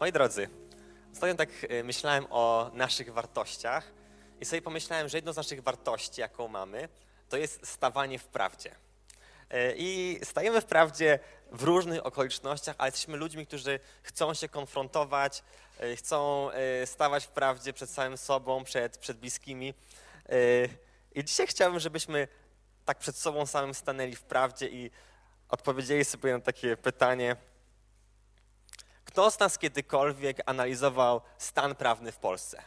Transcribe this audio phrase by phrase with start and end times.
[0.00, 0.48] Moi drodzy,
[1.12, 3.92] ostatnio tak e, myślałem o naszych wartościach
[4.40, 6.88] i sobie pomyślałem, że jedną z naszych wartości, jaką mamy,
[7.28, 8.74] to jest stawanie w prawdzie.
[9.50, 11.18] E, I stajemy w prawdzie
[11.52, 15.42] w różnych okolicznościach, ale jesteśmy ludźmi, którzy chcą się konfrontować,
[15.80, 16.50] e, chcą
[16.84, 19.74] stawać w prawdzie przed samym sobą, przed, przed bliskimi.
[21.14, 22.28] I dzisiaj chciałbym, żebyśmy
[22.84, 24.90] tak przed sobą samym stanęli w prawdzie i
[25.48, 27.36] odpowiedzieli sobie na takie pytanie,
[29.08, 32.62] kto z nas kiedykolwiek analizował stan prawny w Polsce?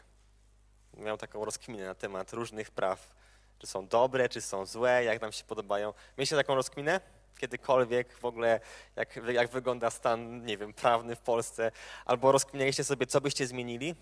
[0.98, 3.16] Miał taką rozkminę na temat różnych praw,
[3.60, 5.94] czy są dobre, czy są złe, jak nam się podobają.
[6.18, 7.02] Mieliście taką rozkminę?
[7.38, 8.60] Kiedykolwiek w ogóle,
[8.96, 11.72] jak, jak wygląda stan, nie wiem, prawny w Polsce?
[12.06, 13.96] Albo rozkminialiście sobie, co byście zmienili?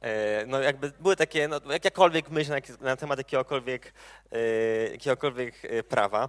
[0.00, 3.92] E, No jakby były takie, no, jakakolwiek myśl na, na temat jakiegokolwiek,
[4.32, 4.38] e,
[4.88, 6.28] jakiegokolwiek e, prawa.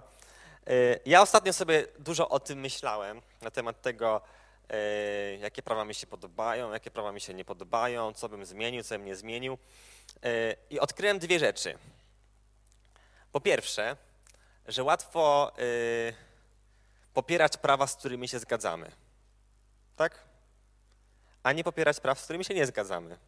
[0.66, 4.20] E, Ja ostatnio sobie dużo o tym myślałem, na temat tego,
[4.68, 8.82] e, jakie prawa mi się podobają, jakie prawa mi się nie podobają, co bym zmienił,
[8.82, 9.58] co bym nie zmienił.
[10.22, 11.78] E, I odkryłem dwie rzeczy.
[13.32, 13.96] Po pierwsze,
[14.68, 15.52] że łatwo
[17.14, 18.92] popierać prawa, z którymi się zgadzamy.
[19.96, 20.24] Tak?
[21.42, 23.18] A nie popierać praw, z którymi się nie zgadzamy.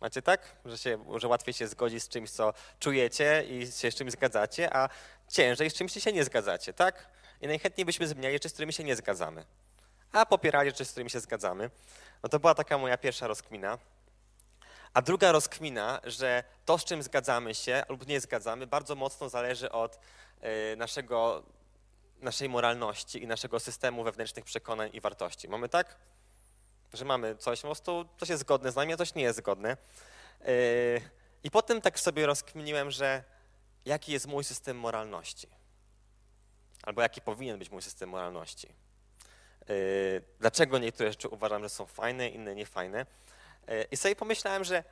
[0.00, 0.56] Macie tak?
[0.64, 4.76] Że, się, że łatwiej się zgodzić z czymś, co czujecie i się z czymś zgadzacie,
[4.76, 4.88] a
[5.30, 7.08] ciężej z czymś się nie zgadzacie, tak?
[7.40, 9.44] I najchętniej byśmy zmieniali rzeczy, z którymi się nie zgadzamy.
[10.12, 11.70] A popierali rzeczy, z którymi się zgadzamy.
[12.22, 13.78] No to była taka moja pierwsza rozkmina.
[14.94, 19.72] A druga rozkmina, że to, z czym zgadzamy się lub nie zgadzamy, bardzo mocno zależy
[19.72, 19.98] od
[20.40, 21.42] e, naszego,
[22.20, 25.48] naszej moralności i naszego systemu wewnętrznych przekonań i wartości.
[25.48, 25.96] Mamy tak?
[26.92, 29.70] Że mamy coś, po prostu coś jest zgodne z nami, a coś nie jest zgodne.
[29.70, 29.76] E,
[31.44, 33.24] I potem tak sobie rozkminiłem, że
[33.84, 35.48] jaki jest mój system moralności.
[36.82, 38.68] Albo jaki powinien być mój system moralności.
[38.68, 39.74] E,
[40.40, 43.06] Dlaczego niektóre rzeczy uważam, że są fajne, inne niefajne.
[43.68, 44.84] E, I sobie pomyślałem, że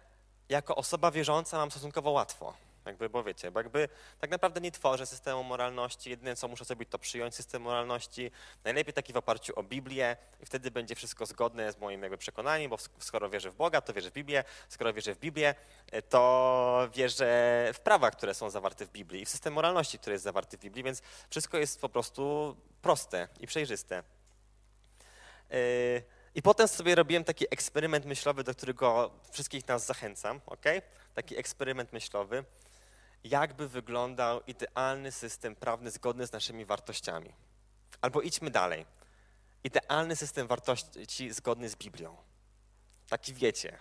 [0.48, 2.55] jako osoba wierząca mam stosunkowo łatwo.
[2.89, 3.88] Jakby, bo wiecie, bo jakby
[4.21, 8.31] tak naprawdę nie tworzę systemu moralności, jedyne co muszę zrobić to przyjąć system moralności,
[8.65, 12.71] najlepiej taki w oparciu o Biblię i wtedy będzie wszystko zgodne z moim jakby przekonaniem,
[12.71, 15.54] bo sk- skoro wierzę w Boga, to wierzę w Biblię, skoro wierzę w Biblię,
[15.93, 17.26] e, to wierzę
[17.75, 20.60] w prawa, które są zawarte w Biblii i w system moralności, który jest zawarty w
[20.60, 24.03] Biblii, więc wszystko jest po prostu proste i przejrzyste.
[25.50, 26.03] Yy,
[26.34, 30.65] I potem sobie robiłem taki eksperyment myślowy, do którego wszystkich nas zachęcam, ok?
[31.15, 32.44] Taki eksperyment myślowy.
[33.25, 37.33] Jakby wyglądał idealny system prawny zgodny z naszymi wartościami?
[38.01, 38.87] Albo idźmy dalej.
[39.65, 42.17] Idealny system wartości zgodny z Biblią.
[43.09, 43.79] Taki wiecie.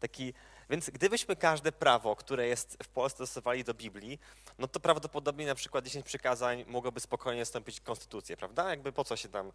[0.00, 0.34] Taki,
[0.70, 4.18] więc gdybyśmy każde prawo, które jest w Polsce stosowali do Biblii,
[4.58, 8.70] no to prawdopodobnie na przykład 10 przykazań mogłoby spokojnie zastąpić konstytucję, prawda?
[8.70, 9.52] Jakby po co się tam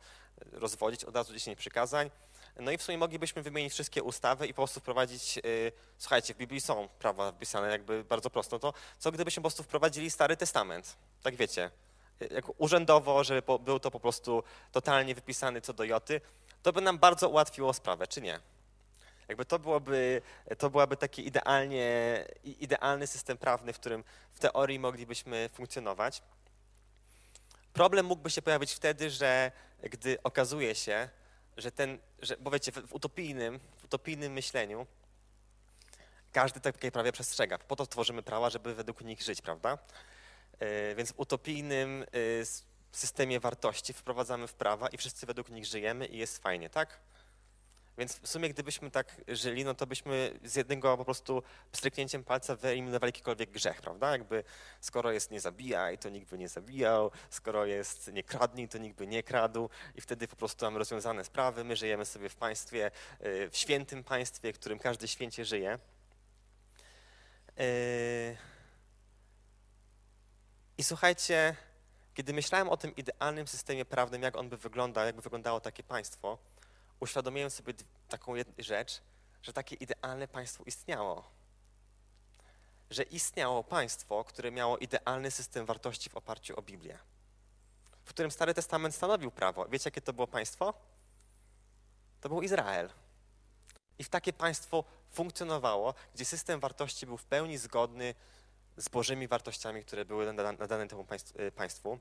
[0.52, 2.12] rozwodzić, od razu 10 przykazań.
[2.60, 6.38] No i w sumie moglibyśmy wymienić wszystkie ustawy i po prostu wprowadzić, yy, słuchajcie, w
[6.38, 10.98] Biblii są prawa wpisane jakby bardzo prosto, to co gdybyśmy po prostu wprowadzili Stary Testament,
[11.24, 11.72] tak wiecie,
[12.20, 16.22] yy, jako urzędowo, żeby po, był to po prostu totalnie wypisany co do joty,
[16.64, 18.40] to by nam bardzo ułatwiło sprawę, czy nie?
[19.28, 20.22] Jakby to byłoby,
[20.58, 26.22] to byłaby taki idealnie, idealny system prawny, w którym w teorii moglibyśmy funkcjonować.
[27.74, 29.52] Problem mógłby się pojawić wtedy, że
[29.84, 31.10] gdy okazuje się,
[31.58, 34.88] że ten, że, bo wiecie, w, utopijnym, w utopijnym myśleniu
[36.32, 37.58] każdy takie prawie przestrzega.
[37.58, 39.78] Po to tworzymy prawa, żeby według nich żyć, prawda?
[40.62, 42.06] Yy, Więc w utopijnym
[42.42, 47.00] s- systemie wartości wprowadzamy w prawa i wszyscy według nich żyjemy i jest fajnie, tak?
[47.98, 51.44] Więc w sumie gdybyśmy tak żyli, no to byśmy z jednego po prostu
[51.74, 54.12] stryknięciem palca wyeliminowali jakikolwiek grzech, prawda?
[54.12, 54.44] Jakby
[54.82, 58.98] skoro jest nie zabijaj, to nikt by nie zabijał, skoro jest nie kradnij, to nikt
[58.98, 62.92] by nie kradł i wtedy po prostu mamy rozwiązane sprawy, my żyjemy sobie w państwie,
[63.26, 65.80] y, w świętym państwie, w którym każdy święcie żyje.
[67.60, 68.38] Y,
[70.78, 71.56] I słuchajcie,
[72.14, 75.84] kiedy myślałem o tym idealnym systemie prawnym, jak on by wyglądał, jak by wyglądało takie
[75.84, 76.38] państwo,
[77.02, 77.74] uświadomiłem sobie
[78.10, 79.02] taką rzecz,
[79.44, 81.32] że takie idealne państwo istniało.
[82.90, 86.98] Że istniało państwo, które miało idealny system wartości w oparciu o Biblię,
[88.04, 89.66] w którym Stary Testament stanowił prawo.
[89.66, 90.74] Wiecie, jakie to było państwo?
[92.22, 92.90] To był Izrael.
[94.00, 98.16] I w takie państwo funkcjonowało, gdzie system wartości był w pełni zgodny
[98.78, 101.06] z Bożymi wartościami, które były nada- nadane temu
[101.40, 102.00] y, państwu.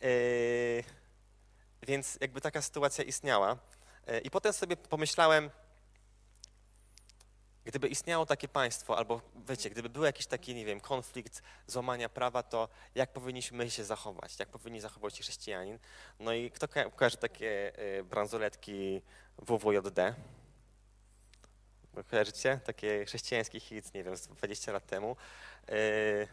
[0.00, 0.84] Yy,
[1.82, 3.56] więc jakby taka sytuacja istniała.
[4.06, 5.50] E, I potem sobie pomyślałem,
[7.64, 12.42] Gdyby istniało takie państwo, albo wiecie, gdyby był jakiś taki, nie wiem, konflikt złamania prawa,
[12.42, 14.38] to jak powinniśmy się zachować?
[14.38, 15.78] Jak powinni zachować się chrześcijanin?
[16.18, 19.02] No i kto ko- kojarzy takie y, bransoletki
[19.38, 20.14] WWJD?
[22.10, 22.60] Kojarzycie?
[22.64, 25.16] Takie chrześcijański hit, nie wiem, z 20 lat temu.
[25.70, 26.28] Y,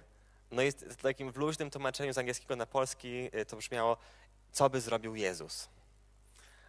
[0.51, 3.97] No i w takim luźnym tłumaczeniu z angielskiego na polski to brzmiało,
[4.57, 5.69] co by zrobił Jezus?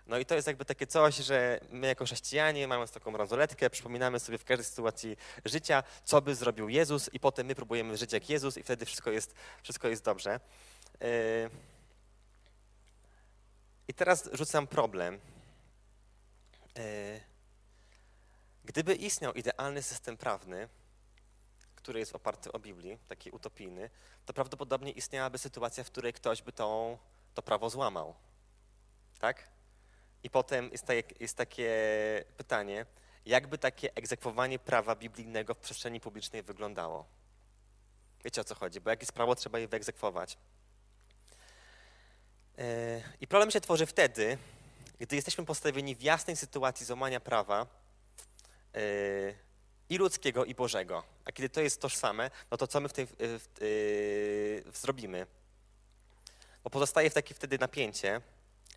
[0.07, 4.21] No i to jest jakby takie coś, że my jako chrześcijanie, mając taką bransoletkę, przypominamy
[4.21, 8.31] sobie w każdej sytuacji życia, co by zrobił Jezus i potem my próbujemy żyć jak
[8.31, 10.41] Jezus i wtedy wszystko jest, wszystko jest dobrze.
[11.01, 11.09] Yy.
[13.89, 15.21] I teraz rzucam problem.
[16.77, 17.21] Yy.
[18.65, 20.69] Gdyby istniał idealny system prawny,
[21.77, 23.91] który jest oparty o Biblii, taki utopijny,
[24.27, 26.99] to prawdopodobnie istniałaby sytuacja, w której ktoś by tą,
[27.39, 28.15] to prawo złamał.
[29.19, 29.49] Tak?
[30.23, 31.71] I potem jest, takie, jest takie
[32.37, 32.87] pytanie,
[33.27, 37.07] jakby takie egzekwowanie prawa biblijnego w przestrzeni publicznej wyglądało?
[38.25, 40.39] Wiecie o co chodzi, bo jak jest prawo, trzeba je wyegzekwować.
[42.57, 42.65] Yy,
[43.21, 44.39] I problem się tworzy wtedy,
[44.99, 47.67] gdy jesteśmy postawieni w jasnej sytuacji złamania prawa
[48.75, 49.35] yy,
[49.89, 51.05] i ludzkiego, i Bożego.
[51.25, 53.07] A kiedy to jest tożsame, no to co my w tej,
[53.61, 55.27] yy, zrobimy?
[56.65, 58.21] Bo pozostaje w takie wtedy napięcie,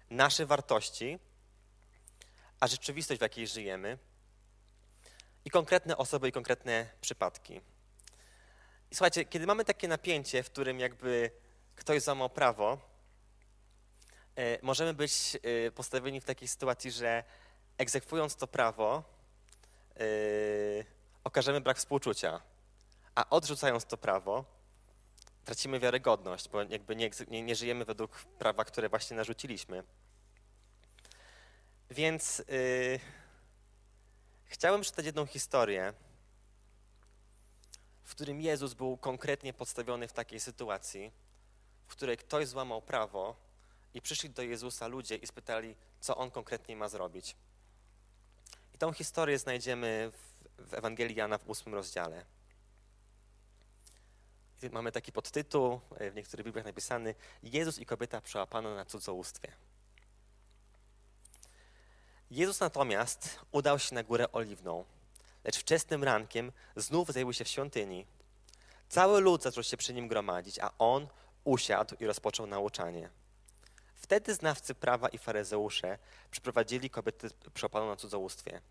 [0.10, 1.19] nasze wartości,
[2.60, 3.98] a rzeczywistość, w jakiej żyjemy,
[5.45, 7.62] i konkretne osoby, i konkretne przypadki.
[8.92, 11.31] I słuchajcie, kiedy mamy takie napięcie, w którym jakby
[11.75, 12.78] ktoś złamał prawo,
[14.36, 15.38] e, możemy być
[15.68, 17.24] e, postawieni w takiej sytuacji, że
[17.77, 19.04] egzekwując to prawo,
[20.00, 20.04] e,
[21.24, 22.42] okażemy brak współczucia,
[23.16, 24.45] a odrzucając to prawo,
[25.45, 29.83] tracimy wiarygodność, bo jakby nie, nie, nie żyjemy według prawa, które właśnie narzuciliśmy.
[31.89, 32.99] Więc yy,
[34.45, 35.93] chciałem przeczytać jedną historię,
[38.03, 41.11] w którym Jezus był konkretnie podstawiony w takiej sytuacji,
[41.88, 43.35] w której ktoś złamał prawo
[43.93, 47.35] i przyszli do Jezusa ludzie i spytali, co on konkretnie ma zrobić.
[48.73, 52.25] I tą historię znajdziemy w, w Ewangelii Jana w ósmym rozdziale.
[54.63, 55.80] I mamy taki podtytuł,
[56.12, 59.52] w niektórych Bibliach napisany Jezus i kobieta przełapana na cudzołóstwie.
[62.31, 64.86] Jezus natomiast udał się na górę oliwną,
[65.44, 68.06] lecz wczesnym rankiem znów zajęły się w świątyni.
[68.90, 71.08] Cały lud zaczął się przy nim gromadzić, a on
[71.44, 73.10] usiadł i rozpoczął nauczanie.
[73.96, 75.98] Wtedy znawcy prawa i faryzeusze
[76.31, 78.62] przyprowadzili kobietę przełapaną na cudzołóstwie.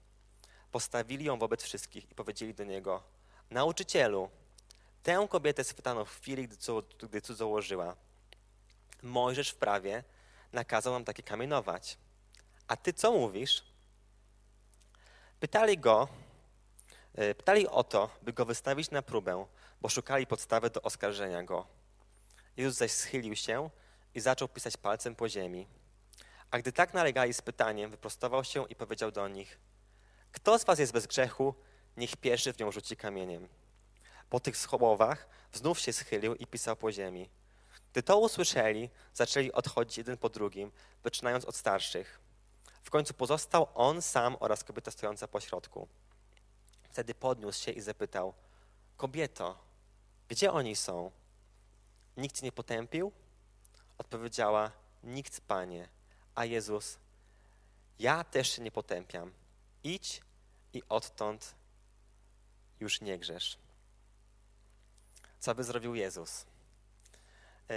[0.72, 3.02] Postawili ją wobec wszystkich i powiedzieli do niego:
[3.50, 4.30] Nauczycielu,
[5.02, 6.56] tę kobietę schwytano w chwili, gdy,
[6.98, 7.96] gdy cudzołożyła.
[9.02, 10.04] Mojżesz w prawie
[10.52, 11.98] nakazał nam takie kamienować.
[12.68, 13.64] A ty co mówisz?
[15.40, 16.08] Pytali go,
[17.36, 19.46] pytali o to, by go wystawić na próbę,
[19.80, 21.66] bo szukali podstawy do oskarżenia go.
[22.56, 23.70] Jezus zaś schylił się
[24.14, 25.66] i zaczął pisać palcem po ziemi.
[26.50, 29.58] A gdy tak nalegali z pytaniem, wyprostował się i powiedział do nich:
[30.32, 31.54] Kto z was jest bez grzechu,
[31.96, 33.48] niech pierwszy w nią rzuci kamieniem.
[34.30, 37.30] Po tych słowach znów się schylił i pisał po ziemi.
[37.92, 40.72] Gdy to usłyszeli, zaczęli odchodzić jeden po drugim,
[41.04, 42.20] zaczynając od starszych.
[42.82, 45.88] W końcu pozostał on sam oraz kobieta stojąca po środku.
[46.90, 48.34] Wtedy podniósł się i zapytał:
[48.96, 49.58] Kobieto,
[50.28, 51.10] gdzie oni są?
[52.16, 53.12] Nikt nie potępił?
[53.98, 54.70] Odpowiedziała:
[55.04, 55.88] Nikt, panie.
[56.34, 56.98] A Jezus:
[57.98, 59.32] Ja też się nie potępiam.
[59.84, 60.20] Idź
[60.72, 61.54] i odtąd
[62.80, 63.58] już nie grzesz.
[65.40, 66.46] Co by zrobił Jezus?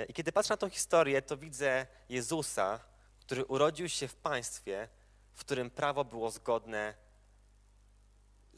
[0.07, 2.79] I kiedy patrzę na tą historię, to widzę Jezusa,
[3.19, 4.87] który urodził się w państwie,
[5.33, 6.93] w którym prawo było zgodne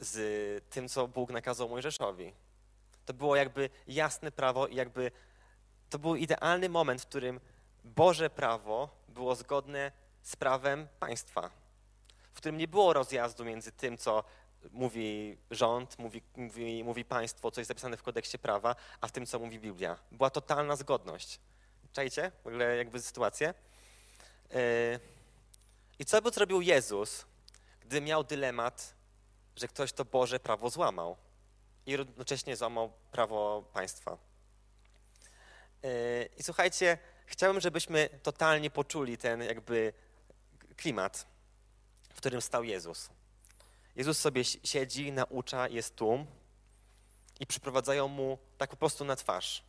[0.00, 2.32] z tym, co Bóg nakazał Mojżeszowi.
[3.06, 5.10] To było jakby jasne prawo i jakby
[5.90, 7.40] to był idealny moment, w którym
[7.84, 11.50] Boże prawo było zgodne z prawem państwa,
[12.32, 14.24] w którym nie było rozjazdu między tym, co
[14.70, 19.26] mówi rząd, mówi, mówi, mówi państwo, co jest zapisane w kodeksie prawa, a w tym,
[19.26, 19.98] co mówi Biblia.
[20.12, 21.40] Była totalna zgodność.
[21.92, 23.54] Czajcie w ogóle jakby sytuację?
[25.98, 27.24] I co by zrobił Jezus,
[27.80, 28.94] gdy miał dylemat,
[29.56, 31.16] że ktoś to Boże prawo złamał
[31.86, 34.18] i jednocześnie złamał prawo państwa?
[36.36, 39.92] I słuchajcie, chciałbym, żebyśmy totalnie poczuli ten jakby
[40.76, 41.26] klimat,
[42.12, 43.08] w którym stał Jezus.
[43.96, 46.26] Jezus sobie siedzi, naucza, jest tłum
[47.40, 49.64] i przyprowadzają mu tak po prostu na twarz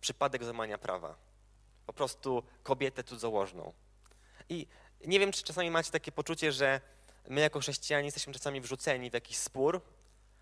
[0.00, 1.16] przypadek złamania prawa.
[1.86, 3.72] Po prostu kobietę cudzołożną.
[4.48, 4.66] I
[5.06, 6.80] nie wiem, czy czasami macie takie poczucie, że
[7.28, 9.82] my jako chrześcijanie jesteśmy czasami wrzuceni w jakiś spór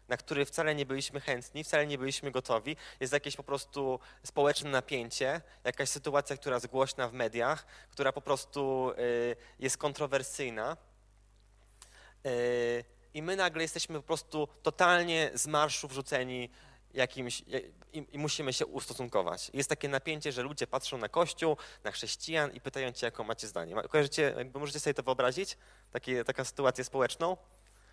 [0.09, 2.77] na który wcale nie byliśmy chętni, wcale nie byliśmy gotowi.
[3.01, 8.21] Jest jakieś po prostu społeczne napięcie, jakaś sytuacja, która jest głośna w mediach, która po
[8.21, 10.77] prostu y, jest kontrowersyjna.
[13.19, 16.51] I my nagle jesteśmy po prostu totalnie z marszu wrzuceni
[16.95, 17.43] jakimś,
[17.93, 19.51] i, i, musimy się ustosunkować.
[19.55, 23.47] Jest takie napięcie, że ludzie patrzą na Kościół, na chrześcijan i pytają cię, jaką macie
[23.47, 23.75] zdanie.
[23.89, 25.57] Kojarzycie, jakby możecie sobie to wyobrazić?
[25.91, 27.37] Takie, taka sytuację społeczną,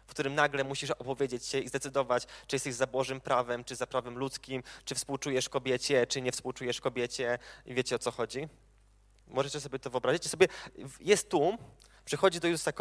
[0.07, 3.87] w którym nagle musisz opowiedzieć się i zdecydować, czy jesteś za Bożym prawem, czy za
[3.87, 8.47] prawem ludzkim, czy współczujesz kobiecie, czy nie współczujesz kobiecie i wiecie o co chodzi?
[9.27, 10.27] Możecie sobie to wyobrazić?
[10.27, 10.47] Sobie,
[10.99, 11.57] jest tłum,
[12.05, 12.71] przychodzi do Jezusa,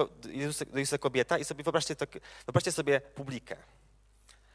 [0.66, 2.06] do Jezusa kobieta i sobie wyobraźcie, to,
[2.46, 3.56] wyobraźcie sobie publikę.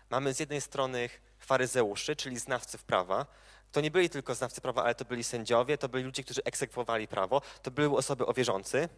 [0.10, 1.10] Mamy z jednej strony
[1.40, 3.26] faryzeuszy, czyli znawców prawa.
[3.72, 7.08] To nie byli tylko znawcy prawa, ale to byli sędziowie, to byli ludzie, którzy egzekwowali
[7.08, 8.90] prawo, to były osoby o wierzący.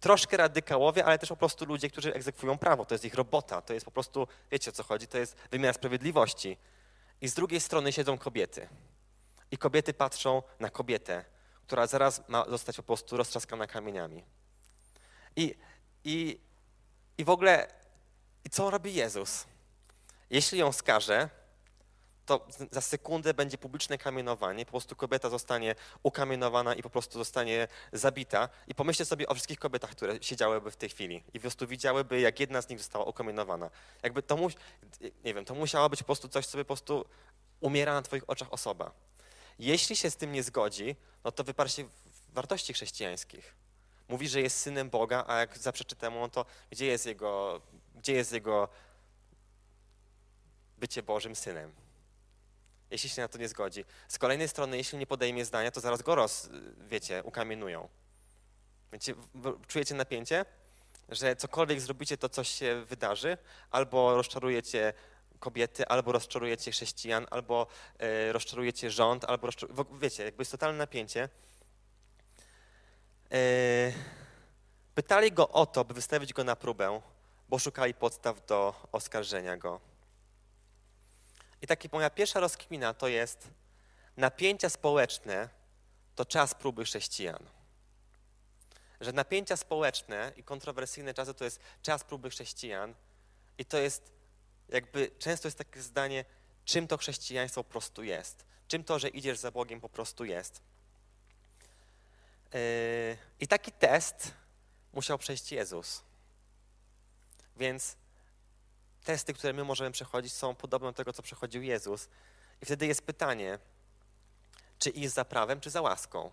[0.00, 2.84] Troszkę radykałowie, ale też po prostu ludzie, którzy egzekwują prawo.
[2.84, 5.74] To jest ich robota, to jest po prostu, wiecie o co chodzi, to jest wymiar
[5.74, 6.58] sprawiedliwości.
[7.20, 8.68] I z drugiej strony siedzą kobiety.
[9.50, 11.24] I kobiety patrzą na kobietę,
[11.66, 14.24] która zaraz ma zostać po prostu roztrzaskana kamieniami.
[15.36, 15.54] I,
[16.04, 16.38] i,
[17.18, 17.68] i w ogóle,
[18.44, 19.44] i co robi Jezus?
[20.30, 21.28] Jeśli ją skaże,
[22.26, 27.68] to za sekundę będzie publiczne kamienowanie, po prostu kobieta zostanie ukamienowana i po prostu zostanie
[27.92, 28.48] zabita.
[28.68, 32.20] I pomyślcie sobie o wszystkich kobietach, które siedziałyby w tej chwili i po prostu widziałyby,
[32.20, 33.70] jak jedna z nich została ukamienowana.
[34.02, 34.48] Jakby to, mu,
[35.24, 37.04] nie wiem, to musiało być po prostu coś, co po prostu
[37.60, 38.90] umiera na twoich oczach osoba.
[39.58, 41.84] Jeśli się z tym nie zgodzi, no to wyparł się
[42.32, 43.54] wartości chrześcijańskich.
[44.08, 47.60] Mówi, że jest synem Boga, a jak zaprzeczy temu, to gdzie jest jego,
[47.94, 48.68] gdzie jest jego
[50.78, 51.72] bycie Bożym Synem.
[52.90, 53.84] Jeśli się na to nie zgodzi.
[54.08, 56.48] Z kolejnej strony, jeśli nie podejmie zdania, to zaraz go roz,
[56.88, 57.88] wiecie, ukamienują.
[58.92, 59.14] Wiecie,
[59.66, 60.44] czujecie napięcie?
[61.08, 63.38] Że cokolwiek zrobicie, to coś się wydarzy,
[63.70, 64.92] albo rozczarujecie
[65.38, 67.66] kobiety, albo rozczarujecie chrześcijan, albo
[68.28, 69.48] y, rozczarujecie rząd, albo
[70.00, 71.28] wiecie, jakby jest totalne napięcie.
[73.32, 73.92] Y,
[74.94, 77.00] pytali go o to, by wystawić go na próbę,
[77.48, 79.80] bo szukali podstaw do oskarżenia go.
[81.62, 83.48] I taka moja pierwsza rozkmina to jest
[84.16, 85.48] napięcia społeczne
[86.14, 87.46] to czas próby chrześcijan.
[89.00, 92.94] Że napięcia społeczne i kontrowersyjne czasy to jest czas próby chrześcijan
[93.58, 94.12] i to jest
[94.68, 96.24] jakby, często jest takie zdanie,
[96.64, 98.44] czym to chrześcijaństwo po prostu jest.
[98.68, 100.60] Czym to, że idziesz za Bogiem po prostu jest.
[102.52, 102.60] Yy,
[103.40, 104.32] I taki test
[104.92, 106.02] musiał przejść Jezus.
[107.56, 107.96] Więc
[109.04, 112.08] testy, które my możemy przechodzić, są podobne do tego, co przechodził Jezus.
[112.62, 113.58] I wtedy jest pytanie,
[114.78, 116.30] czy iść za prawem, czy za łaską?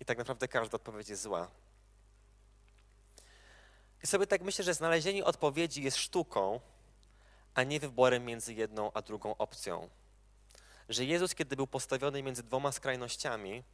[0.00, 1.50] I tak naprawdę każda odpowiedź jest zła.
[4.02, 6.60] I sobie tak myślę, że znalezienie odpowiedzi jest sztuką,
[7.54, 9.88] a nie wyborem między jedną a drugą opcją.
[10.88, 13.64] Że Jezus, kiedy był postawiony między dwoma skrajnościami,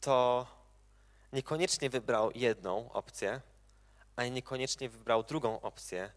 [0.00, 0.46] to
[1.32, 3.40] niekoniecznie wybrał jedną opcję,
[4.16, 6.12] a niekoniecznie wybrał drugą opcję,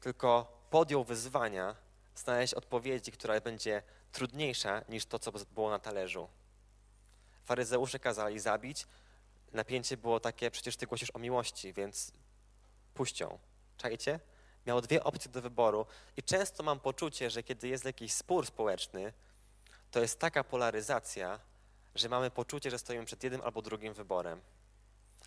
[0.00, 1.76] tylko podjął wyzwania
[2.14, 6.28] znaleźć odpowiedzi, która będzie trudniejsza niż to, co było na talerzu.
[7.44, 8.86] Faryzeusze kazali zabić,
[9.52, 12.12] napięcie było takie, przecież ty głosisz o miłości, więc
[12.94, 13.38] puścią.
[13.76, 14.20] Czajcie?
[14.66, 15.86] Miał dwie opcje do wyboru
[16.16, 19.12] i często mam poczucie, że kiedy jest jakiś spór społeczny,
[19.90, 21.40] to jest taka polaryzacja,
[21.94, 24.40] że mamy poczucie, że stoimy przed jednym albo drugim wyborem.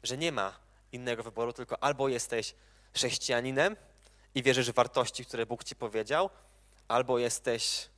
[0.04, 0.60] Że nie ma
[0.92, 2.56] innego wyboru, tylko albo jesteś
[2.94, 3.76] chrześcijaninem,
[4.36, 6.30] i wierzysz w wartości, które Bóg ci powiedział,
[6.88, 7.90] albo jesteś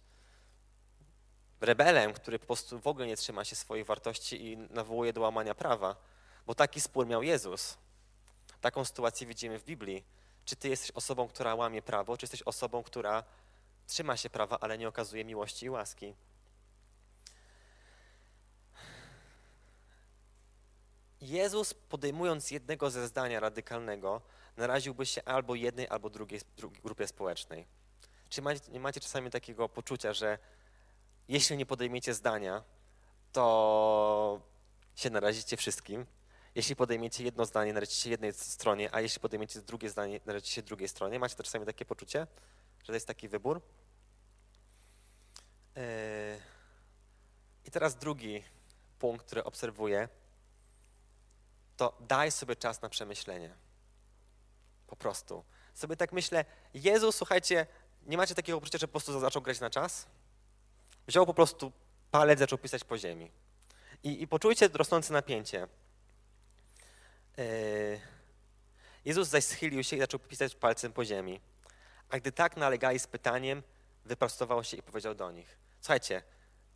[1.61, 5.55] rebelem, który po prostu w ogóle nie trzyma się swoich wartości i nawołuje do łamania
[5.55, 5.95] prawa.
[6.45, 7.77] Bo taki spór miał Jezus.
[8.61, 10.03] Taką sytuację widzimy w Biblii.
[10.45, 13.23] Czy ty jesteś osobą, która łamie prawo, czy jesteś osobą, która
[13.87, 16.13] trzyma się prawa, ale nie okazuje miłości i łaski?
[21.21, 24.21] Jezus, podejmując jednego ze zdania radykalnego,
[24.57, 27.65] naraziłby się albo jednej, albo drugiej, drugiej grupie społecznej.
[28.29, 30.37] Czy macie, nie macie czasami takiego poczucia, że
[31.27, 32.63] jeśli nie podejmiecie zdania,
[33.31, 34.41] to
[34.95, 36.05] się narazicie wszystkim?
[36.55, 40.61] Jeśli podejmiecie jedno zdanie, narazicie się jednej stronie, a jeśli podejmiecie drugie zdanie, narazicie się
[40.61, 41.19] drugiej stronie?
[41.19, 42.27] Macie czasami takie poczucie,
[42.79, 43.61] że to jest taki wybór?
[45.75, 45.81] Yy.
[47.65, 48.43] I teraz drugi
[48.99, 50.09] punkt, który obserwuję,
[51.77, 53.55] to daj sobie czas na przemyślenie.
[54.87, 55.43] Po prostu.
[55.73, 57.67] Sobie tak myślę, Jezus, słuchajcie,
[58.05, 60.07] nie macie takiego poczucia, że po prostu zaczął grać na czas?
[61.07, 61.71] Wziął po prostu
[62.11, 63.31] palec, zaczął pisać po ziemi.
[64.03, 65.67] I, i poczujcie rosnące napięcie.
[67.37, 68.01] Yy...
[69.05, 71.39] Jezus zaś schylił się i zaczął pisać palcem po ziemi.
[72.09, 73.63] A gdy tak nalegali z pytaniem,
[74.05, 76.23] wyprostował się i powiedział do nich: Słuchajcie,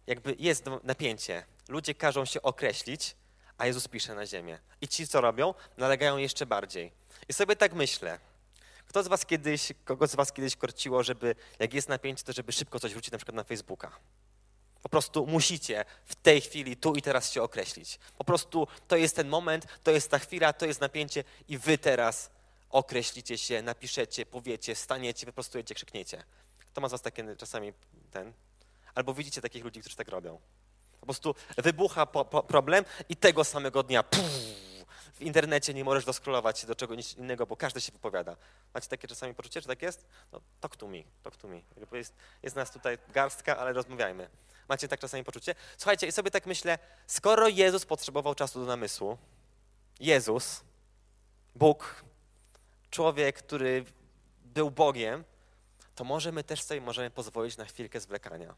[0.08, 1.46] jakby jest napięcie.
[1.70, 3.16] Ludzie każą się określić,
[3.62, 4.60] a Jezus pisze na ziemię.
[4.82, 6.92] I ci, co robią, nalegają jeszcze bardziej.
[7.30, 8.20] I sobie tak myślę,
[8.88, 12.52] kto z was kiedyś, kogo z was kiedyś korciło, żeby jak jest napięcie, to żeby
[12.52, 13.92] szybko coś wrzucić na przykład na Facebooka?
[14.84, 18.00] Po prostu musicie w tej chwili, tu i teraz się określić.
[18.18, 21.78] Po prostu to jest ten moment, to jest ta chwila, to jest napięcie i wy
[21.78, 22.30] teraz
[22.70, 26.24] określicie się, napiszecie, powiecie, staniecie, wyprostujecie, krzykniecie.
[26.58, 27.74] Kto ma z was takie czasami
[28.12, 28.34] ten?
[28.96, 30.40] Albo widzicie takich ludzi, którzy tak robią.
[31.02, 34.22] Po prostu wybucha po, po problem i tego samego dnia puf,
[35.14, 38.36] w internecie nie możesz doskrolować się do czegoś innego, bo każdy się wypowiada.
[38.74, 40.06] Macie takie czasami poczucie, że tak jest?
[40.32, 41.62] No, talk to me, talk to me.
[41.92, 44.30] Jest, jest nas tutaj garstka, ale rozmawiajmy.
[44.70, 45.56] Macie tak czasami poczucie?
[45.78, 49.18] Słuchajcie, i sobie tak myślę, skoro Jezus potrzebował czasu do namysłu,
[50.00, 50.62] Jezus,
[51.56, 52.04] Bóg,
[52.90, 53.86] człowiek, który
[54.46, 55.24] był Bogiem,
[55.96, 58.56] to może my też sobie możemy pozwolić na chwilkę zwlekania.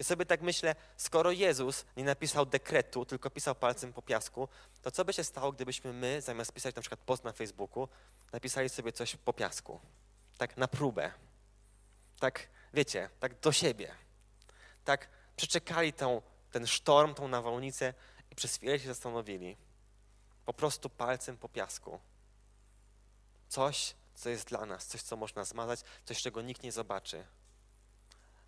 [0.00, 4.48] I sobie tak myślę, skoro Jezus nie napisał dekretu, tylko pisał palcem po piasku,
[4.82, 7.88] to co by się stało, gdybyśmy my, zamiast pisać na przykład post na Facebooku,
[8.32, 9.80] napisali sobie coś po piasku?
[10.38, 11.12] Tak na próbę.
[12.18, 13.94] Tak, wiecie, tak do siebie.
[14.84, 17.94] Tak przeczekali tą, ten sztorm, tą nawałnicę
[18.30, 19.56] i przez chwilę się zastanowili.
[20.44, 22.00] Po prostu palcem po piasku.
[23.48, 27.24] Coś, co jest dla nas, coś, co można zmazać, coś, czego nikt nie zobaczy.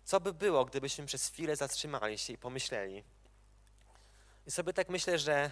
[0.05, 3.03] Co by było, gdybyśmy przez chwilę zatrzymali się i pomyśleli?
[4.47, 5.51] I sobie tak myślę, że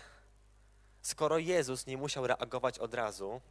[1.01, 3.41] skoro Jezus nie musiał reagować od razu,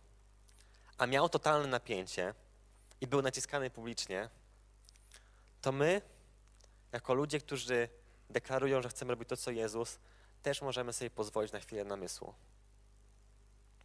[0.99, 2.35] a miał totalne napięcie
[3.01, 4.29] i był naciskany publicznie,
[5.61, 6.03] to my,
[6.93, 7.89] jako ludzie, którzy
[8.31, 9.99] deklarują, że chcemy robić to, co Jezus,
[10.43, 12.35] też możemy sobie pozwolić na chwilę namysłu.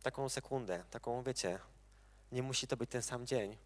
[0.04, 1.60] Taką sekundę, taką, wiecie,
[2.32, 3.58] nie musi to być ten sam dzień.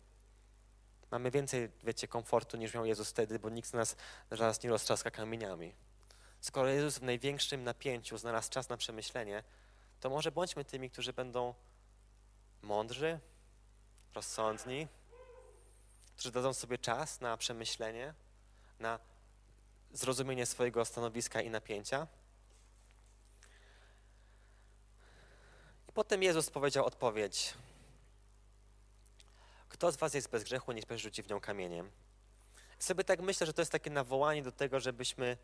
[1.12, 3.96] Mamy więcej, wiecie, komfortu niż miał Jezus wtedy, bo nikt z nas
[4.32, 5.76] zaraz nie roztrzaska kamieniami.
[6.42, 9.44] Skoro Jezus w największym napięciu znalazł czas na przemyślenie,
[10.00, 11.54] to może bądźmy tymi, którzy będą
[12.62, 13.20] mądrzy,
[14.16, 14.88] rozsądni,
[16.14, 18.14] którzy dadzą sobie czas na przemyślenie,
[18.80, 19.00] na
[19.92, 22.08] zrozumienie swojego stanowiska i napięcia.
[25.90, 27.54] I potem Jezus powiedział odpowiedź:
[29.70, 31.92] kto z was jest bez grzechu, niech pierwszy rzuci w nią kamieniem.
[32.80, 35.38] Sobie tak myślę, że to jest takie nawołanie do tego, żebyśmy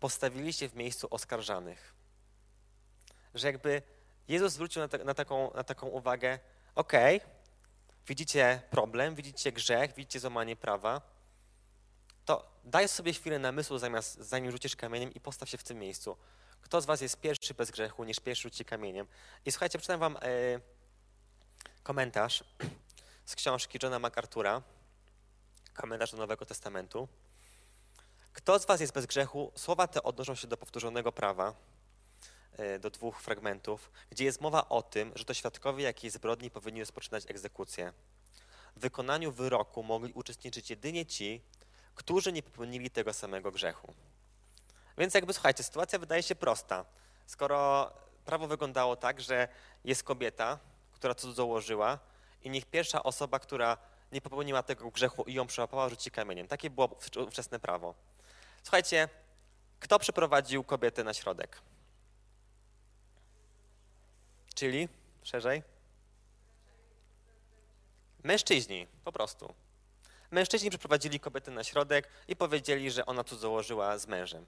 [0.00, 1.94] postawili się w miejscu oskarżanych.
[3.34, 3.82] Że jakby
[4.28, 6.38] Jezus zwrócił na, na, taką, na taką uwagę,
[6.74, 7.28] okej, okay,
[8.06, 11.00] widzicie problem, widzicie grzech, widzicie złamanie prawa,
[12.24, 16.16] to daj sobie chwilę namysłu, zamiast, zanim rzucisz kamieniem i postaw się w tym miejscu.
[16.60, 19.06] Kto z was jest pierwszy bez grzechu, niż pierwszy rzuci kamieniem?
[19.44, 20.60] I słuchajcie, przeczytam wam y,
[21.82, 22.44] komentarz
[23.24, 24.62] z książki Johna MacArthur'a,
[25.74, 27.08] komentarz do Nowego Testamentu.
[28.32, 29.52] Kto z was jest bez grzechu?
[29.54, 31.54] Słowa te odnoszą się do powtórzonego prawa,
[32.56, 36.80] e, do dwóch fragmentów, gdzie jest mowa o tym, że to świadkowie jakiej zbrodni powinni
[36.80, 37.92] rozpoczynać egzekucję.
[38.76, 41.42] W wykonaniu wyroku mogli uczestniczyć jedynie ci,
[41.94, 43.94] którzy nie popełnili tego samego grzechu.
[44.98, 46.84] Więc jakby słuchajcie, sytuacja wydaje się prosta.
[47.26, 47.90] Skoro
[48.24, 49.48] prawo wyglądało tak, że
[49.84, 50.58] jest kobieta,
[50.92, 51.98] która cudzołożyła,
[52.44, 53.76] i niech pierwsza osoba, która
[54.12, 56.48] nie popełniła tego grzechu i ją przełapała, rzuci kamieniem.
[56.48, 57.94] Takie było ówczesne prawo.
[58.62, 59.08] Słuchajcie,
[59.80, 61.62] kto przyprowadził kobietę na środek?
[64.54, 64.88] Czyli,
[65.22, 65.62] szerzej?
[68.22, 69.54] Mężczyźni, po prostu.
[70.30, 74.46] Mężczyźni przyprowadzili kobietę na środek i powiedzieli, że ona tu założyła z mężem.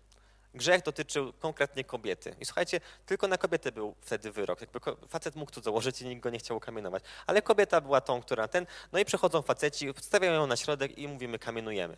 [0.56, 2.36] Grzech dotyczył konkretnie kobiety.
[2.40, 4.60] I słuchajcie, tylko na kobietę był wtedy wyrok.
[4.60, 7.02] Jakby facet mógł tu założyć i nikt go nie chciał kamienować.
[7.26, 8.66] Ale kobieta była tą, która ten.
[8.92, 11.96] No i przychodzą faceci, stawiają ją na środek i mówimy, kamienujemy.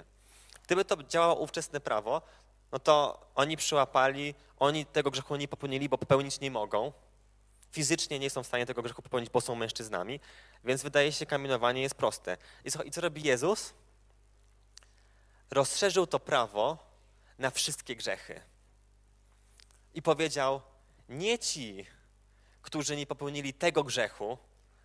[0.64, 2.22] Gdyby to działało ówczesne prawo,
[2.72, 6.92] no to oni przyłapali, oni tego grzechu nie popełnili, bo popełnić nie mogą.
[7.72, 10.20] Fizycznie nie są w stanie tego grzechu popełnić, bo są mężczyznami,
[10.64, 12.36] więc wydaje się, kamienowanie jest proste.
[12.84, 13.74] I co robi Jezus?
[15.50, 16.87] Rozszerzył to prawo
[17.38, 18.40] na wszystkie grzechy.
[19.94, 20.60] I powiedział:
[21.08, 21.86] Nie ci,
[22.62, 24.38] którzy nie popełnili tego grzechu,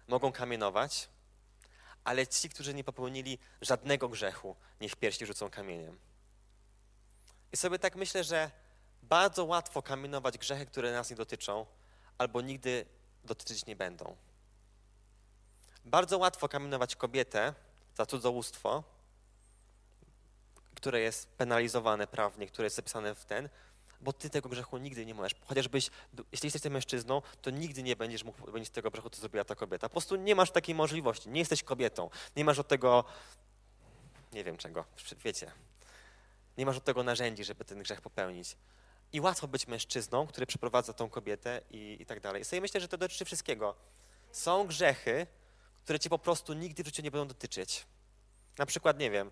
[0.07, 1.09] mogą kamienować,
[2.03, 5.99] ale ci, którzy nie popełnili żadnego grzechu, niech piersi rzucą kamieniem.
[7.51, 8.51] I sobie tak myślę, że
[9.03, 11.65] bardzo łatwo kamienować grzechy, które nas nie dotyczą,
[12.17, 12.85] albo nigdy
[13.23, 14.15] dotyczyć nie będą.
[15.85, 17.53] Bardzo łatwo kamienować kobietę
[17.95, 18.83] za cudzołóstwo,
[20.83, 23.49] które jest penalizowane prawnie, które jest zapisane w ten,
[24.01, 25.35] bo ty tego grzechu nigdy nie możesz.
[25.45, 25.89] Chociażbyś,
[26.31, 29.55] jeśli jesteś tym mężczyzną, to nigdy nie będziesz mógł popełnić tego grzechu, co zrobiła ta
[29.55, 29.89] kobieta.
[29.89, 31.29] Po prostu nie masz takiej możliwości.
[31.29, 32.09] Nie jesteś kobietą.
[32.35, 33.03] Nie masz od tego,
[34.33, 34.85] nie wiem czego,
[35.23, 35.51] wiecie.
[36.57, 38.57] Nie masz od tego narzędzi, żeby ten grzech popełnić.
[39.13, 42.41] I łatwo być mężczyzną, który przeprowadza tą kobietę i, i tak dalej.
[42.41, 43.75] I sobie myślę, że to dotyczy wszystkiego.
[44.31, 45.27] Są grzechy,
[45.83, 47.85] które cię po prostu nigdy w życiu nie będą dotyczyć.
[48.57, 49.31] Na przykład, nie wiem,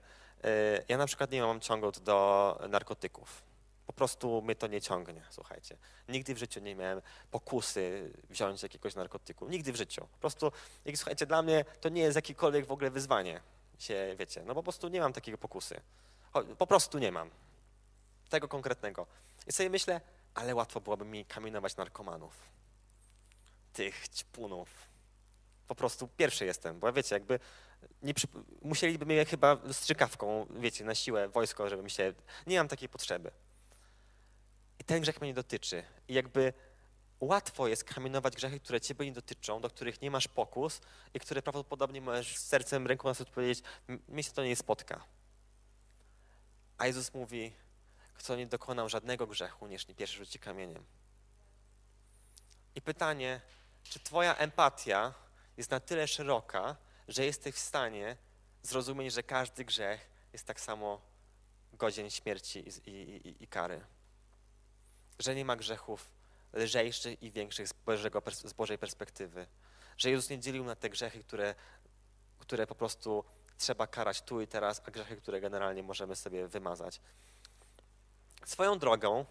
[0.87, 3.43] ja na przykład nie mam ciągu do narkotyków.
[3.87, 5.77] Po prostu mnie to nie ciągnie, słuchajcie.
[6.07, 7.01] Nigdy w życiu nie miałem
[7.31, 9.49] pokusy wziąć jakiegoś narkotyku.
[9.49, 10.01] Nigdy w życiu.
[10.01, 10.51] Po prostu,
[10.85, 13.41] jak, słuchajcie, dla mnie to nie jest jakiekolwiek w ogóle wyzwanie,
[13.79, 14.43] się, wiecie.
[14.45, 15.81] No po prostu nie mam takiego pokusy.
[16.57, 17.29] Po prostu nie mam.
[18.29, 19.07] Tego konkretnego.
[19.47, 20.01] I sobie myślę,
[20.33, 22.33] ale łatwo byłoby mi kamienować narkomanów.
[23.73, 24.69] Tych ćpunów.
[25.67, 27.39] Po prostu pierwszy jestem, bo wiecie, jakby
[28.01, 28.27] nie przy...
[28.61, 32.13] musieliby mnie chyba strzykawką, wiecie, na siłę wojsko, żebym się...
[32.47, 33.31] Nie mam takiej potrzeby.
[34.79, 35.83] I ten grzech mnie nie dotyczy.
[36.07, 36.53] I jakby
[37.19, 40.81] łatwo jest kamienować grzechy, które ciebie nie dotyczą, do których nie masz pokus
[41.13, 43.63] i które prawdopodobnie możesz sercem, ręką na sobie powiedzieć,
[44.07, 45.03] mnie się to nie spotka.
[46.77, 47.53] A Jezus mówi,
[48.13, 50.83] kto nie dokonał żadnego grzechu, niż nie pierwszy rzuci kamieniem.
[52.75, 53.41] I pytanie,
[53.83, 55.13] czy twoja empatia
[55.57, 56.75] jest na tyle szeroka,
[57.11, 58.17] że jesteś w stanie
[58.63, 61.01] zrozumieć, że każdy grzech jest tak samo
[61.73, 63.81] godzien śmierci i, i, i kary.
[65.19, 66.11] Że nie ma grzechów
[66.53, 69.47] lżejszych i większych z, Bożego, z Bożej perspektywy.
[69.97, 71.55] Że Jezus nie dzielił na te grzechy, które,
[72.39, 73.23] które po prostu
[73.57, 77.01] trzeba karać tu i teraz, a grzechy, które generalnie możemy sobie wymazać.
[78.45, 79.25] Swoją drogą,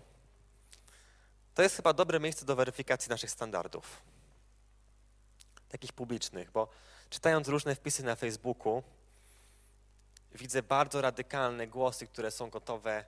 [1.54, 4.02] to jest chyba dobre miejsce do weryfikacji naszych standardów,
[5.68, 6.68] takich publicznych, bo
[7.10, 8.82] czytając różne wpisy na Facebooku,
[10.34, 13.04] widzę bardzo radykalne głosy, które są gotowe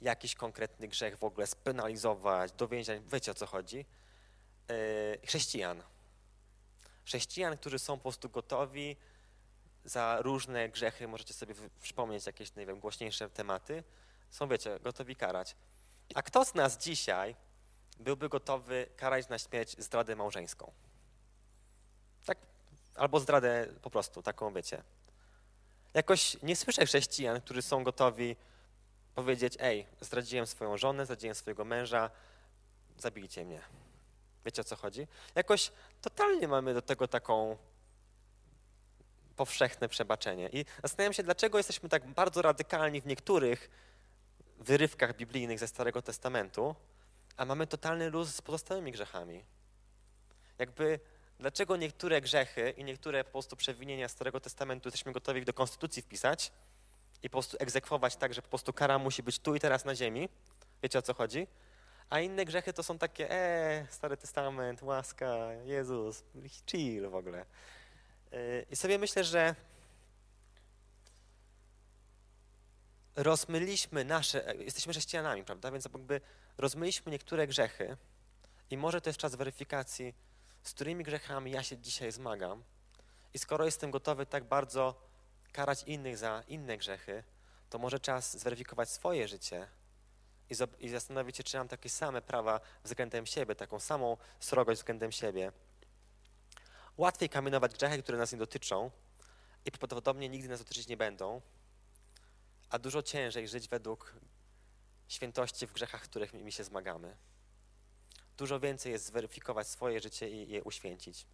[0.00, 3.76] jakiś konkretny grzech w ogóle spenalizować, do więzienia, wiecie o co chodzi,
[4.68, 5.82] yy, chrześcijan.
[7.04, 8.96] Chrześcijan, którzy są po prostu gotowi
[9.84, 13.84] za różne grzechy, możecie sobie przypomnieć jakieś, nie wiem, głośniejsze tematy,
[14.30, 15.56] są, wiecie, gotowi karać.
[16.14, 17.36] A kto z nas dzisiaj
[17.98, 20.72] byłby gotowy karać na śmierć zdradę małżeńską?
[23.00, 24.82] Albo zdradę po prostu, taką, wiecie.
[25.94, 28.36] Jakoś nie słyszę chrześcijan, którzy są gotowi
[29.14, 32.10] powiedzieć, ej, zdradziłem swoją żonę, zdradziłem swojego męża,
[32.98, 33.60] zabijcie mnie.
[34.44, 35.06] Wiecie o co chodzi?
[35.34, 37.56] Jakoś totalnie mamy do tego taką
[39.36, 40.48] powszechne przebaczenie.
[40.52, 43.70] I zastanawiam się, dlaczego jesteśmy tak bardzo radykalni w niektórych
[44.58, 46.74] wyrywkach biblijnych ze Starego Testamentu,
[47.36, 49.44] a mamy totalny luz z pozostałymi grzechami.
[50.58, 51.00] Jakby
[51.40, 56.52] dlaczego niektóre grzechy i niektóre po prostu przewinienia Starego Testamentu jesteśmy gotowi do konstytucji wpisać
[57.22, 59.94] i po prostu egzekwować tak, że po prostu kara musi być tu i teraz na
[59.94, 60.28] ziemi.
[60.82, 61.46] Wiecie o co chodzi?
[62.10, 66.22] A inne grzechy to są takie, e, Stary Testament, łaska, Jezus,
[66.66, 67.44] chill w ogóle.
[68.32, 69.54] Y, I sobie myślę, że
[73.16, 75.70] rozmyliśmy nasze, jesteśmy chrześcijanami, prawda?
[75.70, 76.20] Więc jakby
[76.58, 77.96] rozmyliśmy niektóre grzechy
[78.70, 80.14] i może to jest czas weryfikacji,
[80.62, 82.64] z którymi grzechami ja się dzisiaj zmagam.
[83.34, 85.10] I skoro jestem gotowy tak bardzo
[85.52, 87.24] karać innych za inne grzechy,
[87.70, 89.68] to może czas zweryfikować swoje życie
[90.80, 95.52] i, zastanowić się, czy mam takie same prawa względem siebie, taką samą srogość względem siebie.
[96.96, 98.90] Łatwiej kamienować grzechy, które nas nie dotyczą
[99.64, 101.40] i prawdopodobnie nigdy nas dotyczyć nie będą,
[102.70, 104.14] a dużo ciężej żyć według
[105.08, 107.16] świętości w grzechach, których mi się zmagamy.
[108.40, 111.26] Dużo więcej jest zweryfikować swoje życie i je uświęcić.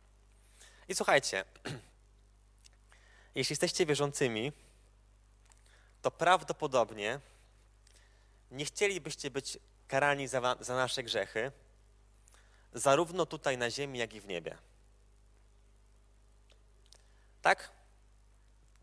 [0.88, 1.44] I słuchajcie,
[3.34, 4.52] jeśli jesteście wierzącymi,
[6.02, 7.20] to prawdopodobnie
[8.50, 11.52] nie chcielibyście być karani za, za nasze grzechy,
[12.72, 14.58] zarówno tutaj na ziemi, jak i w niebie.
[17.42, 17.70] Tak?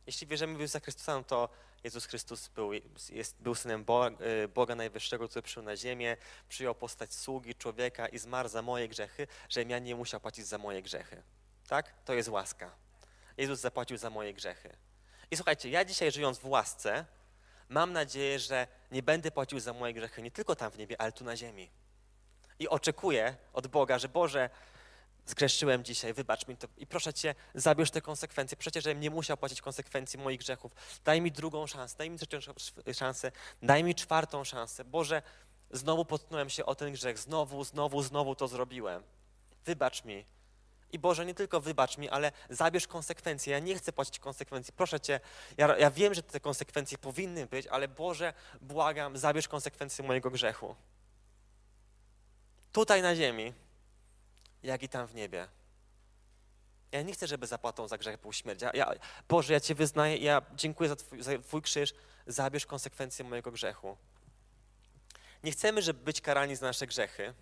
[0.05, 1.49] Jeśli wierzymy w Jezusa Chrystusa, no to
[1.83, 2.71] Jezus Chrystus był,
[3.09, 6.17] jest, był synem Boga, e, Boga Najwyższego, który przyszedł na ziemię,
[6.49, 10.57] przyjął postać sługi, człowieka i zmarł za moje grzechy, żebym ja nie musiał płacić za
[10.57, 11.23] moje grzechy.
[11.67, 11.93] Tak?
[12.05, 12.75] To jest łaska.
[13.37, 14.77] Jezus zapłacił za moje grzechy.
[15.31, 17.05] I słuchajcie, ja dzisiaj żyjąc w łasce,
[17.69, 21.11] mam nadzieję, że nie będę płacił za moje grzechy nie tylko tam w niebie, ale
[21.11, 21.69] tu na ziemi.
[22.59, 24.49] I oczekuję od Boga, że Boże,
[25.25, 28.57] zgrzeszyłem dzisiaj, wybacz mi to i proszę Cię, zabierz te konsekwencje.
[28.57, 30.71] Przecież, żebym nie musiał płacić konsekwencji moich grzechów.
[31.05, 32.53] Daj mi drugą szansę, daj mi trzecią
[32.93, 33.31] szansę,
[33.61, 34.85] daj mi czwartą szansę.
[34.85, 35.21] Boże,
[35.71, 39.03] znowu potknąłem się o ten grzech, znowu, znowu, znowu to zrobiłem.
[39.65, 40.25] Wybacz mi.
[40.91, 43.53] I Boże, nie tylko wybacz mi, ale zabierz konsekwencje.
[43.53, 44.73] Ja nie chcę płacić konsekwencji.
[44.73, 45.19] Proszę Cię,
[45.57, 50.75] ja, ja wiem, że te konsekwencje powinny być, ale Boże, błagam, zabierz konsekwencje mojego grzechu.
[52.71, 53.53] Tutaj na ziemi,
[54.63, 55.47] jak i tam w niebie.
[56.91, 58.61] Ja nie chcę, żeby zapłatą za grzech był śmierć.
[58.61, 58.93] Ja, ja,
[59.29, 61.93] Boże, ja Cię wyznaję, ja dziękuję za twój, za twój krzyż,
[62.27, 63.97] zabierz konsekwencje mojego grzechu.
[65.43, 67.33] Nie chcemy, żeby być karani za nasze grzechy.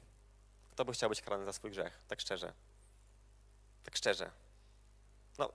[0.72, 2.02] Kto by chciał być karany za swój grzech?
[2.08, 2.54] Tak szczerze.
[3.84, 4.32] Tak szczerze.
[5.38, 5.52] No,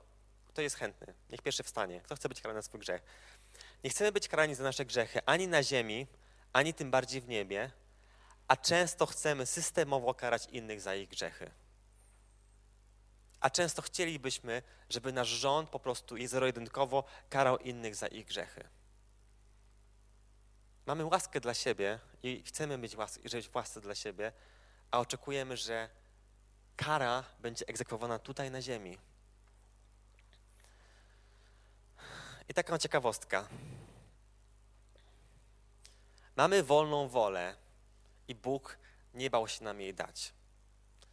[0.47, 1.15] kto jest chętny?
[1.31, 2.01] Niech pierwszy wstanie.
[2.01, 3.03] Kto chce być karany za swój grzech?
[3.85, 6.07] Nie chcemy być karani za nasze grzechy ani na ziemi,
[6.53, 7.71] ani tym bardziej w niebie,
[8.49, 11.51] a często chcemy systemowo karać innych za ich grzechy.
[13.41, 18.69] A często chcielibyśmy, żeby nasz rząd po prostu i zero-jedynkowo karał innych za ich grzechy.
[20.87, 24.33] Mamy łaskę dla siebie i chcemy mieć łaskę, żyć w dla siebie,
[24.91, 25.89] a oczekujemy, że
[26.77, 28.99] kara będzie egzekwowana tutaj na ziemi.
[32.49, 33.49] I taka ciekawostka.
[36.37, 37.66] Mamy wolną wolę
[38.29, 38.79] i Bóg
[39.15, 40.33] nie bał się nam jej dać.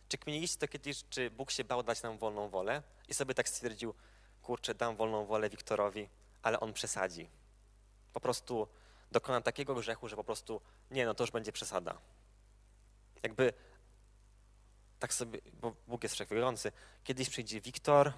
[0.10, 3.50] Czy kminiliście to kiedyś, czy Bóg się bał dać nam wolną wolę i sobie tak
[3.50, 3.94] stwierdził,
[4.42, 6.10] kurczę, dam wolną wolę Wiktorowi,
[6.42, 7.30] ale on przesadzi.
[8.14, 8.68] Po prostu
[9.12, 11.98] dokona takiego grzechu, że po prostu nie, no to już będzie przesada.
[13.24, 13.54] Jakby
[15.00, 16.72] tak sobie, bo Bóg jest wszechwiedzący,
[17.04, 18.14] kiedyś przyjdzie Wiktor,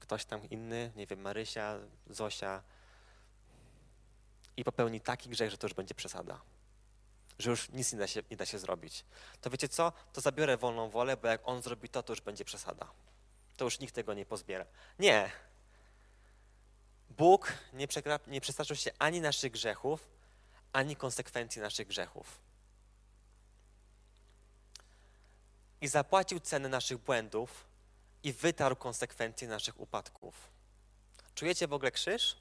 [0.00, 2.62] ktoś tam inny, nie wiem, Marysia, Zosia
[4.56, 6.40] i popełni taki grzech, że to już będzie przesada.
[7.40, 9.04] Że już nic nie da, się, nie da się zrobić.
[9.40, 9.92] To wiecie co?
[10.12, 12.86] To zabiorę wolną wolę, bo jak on zrobi to, to już będzie przesada.
[13.56, 14.66] To już nikt tego nie pozbiera.
[14.98, 15.30] Nie.
[17.10, 17.86] Bóg nie,
[18.26, 20.08] nie przestraszył się ani naszych grzechów,
[20.72, 22.40] ani konsekwencji naszych grzechów.
[25.80, 27.66] I zapłacił cenę naszych błędów
[28.22, 30.34] i wytarł konsekwencje naszych upadków.
[31.34, 32.36] Czujecie w ogóle krzyż?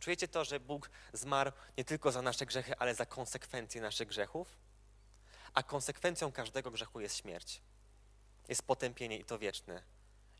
[0.00, 4.58] Czujecie to, że Bóg zmarł nie tylko za nasze grzechy, ale za konsekwencje naszych grzechów?
[5.54, 7.62] A konsekwencją każdego grzechu jest śmierć.
[8.48, 9.82] Jest potępienie i to wieczne.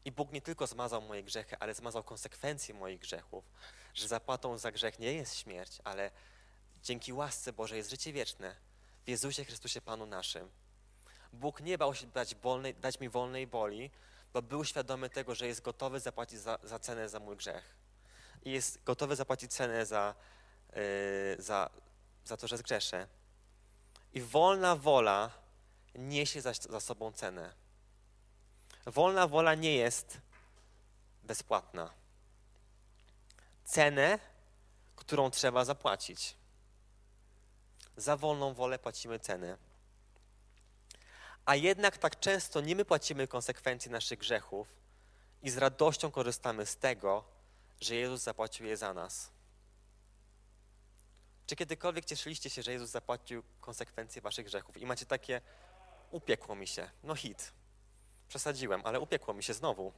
[0.04, 3.44] I Bóg nie tylko zmazał moje grzechy, ale zmazał konsekwencje moich grzechów.
[3.94, 6.10] Że zapłatą za grzech nie jest śmierć, ale
[6.82, 8.56] dzięki łasce Bożej jest życie wieczne
[9.04, 10.50] w Jezusie Chrystusie Panu naszym.
[11.32, 13.90] Bóg nie bał się dać, wolnej, dać mi wolnej boli,
[14.32, 17.77] bo był świadomy tego, że jest gotowy zapłacić za, za cenę za mój grzech.
[18.44, 20.14] I jest gotowy zapłacić cenę za,
[20.76, 21.70] yy, za,
[22.24, 23.06] za to, że zgrzeszę.
[24.12, 25.30] I wolna wola
[25.94, 27.54] niesie za, za sobą cenę.
[28.86, 30.20] Wolna wola nie jest
[31.22, 31.90] bezpłatna.
[33.64, 34.18] Cenę,
[34.96, 36.36] którą trzeba zapłacić.
[37.96, 39.56] Za wolną wolę płacimy cenę.
[41.44, 44.68] A jednak tak często nie my płacimy konsekwencje naszych grzechów
[45.42, 47.24] i z radością korzystamy z tego,
[47.80, 49.30] że Jezus zapłacił je za nas.
[51.46, 55.40] Czy kiedykolwiek cieszyliście się, że Jezus zapłacił konsekwencje waszych grzechów i macie takie,
[56.10, 57.52] upiekło mi się, no hit,
[58.28, 59.92] przesadziłem, ale upiekło mi się znowu.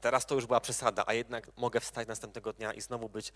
[0.00, 3.32] Teraz to już była przesada, a jednak mogę wstać następnego dnia i znowu być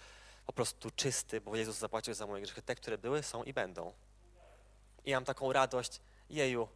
[0.47, 2.63] po prostu czysty, bo Jezus zapłacił za moje grzechy.
[2.63, 3.93] Te, które były, są i będą.
[5.05, 6.01] I mam taką radość,
[6.31, 6.69] jeju,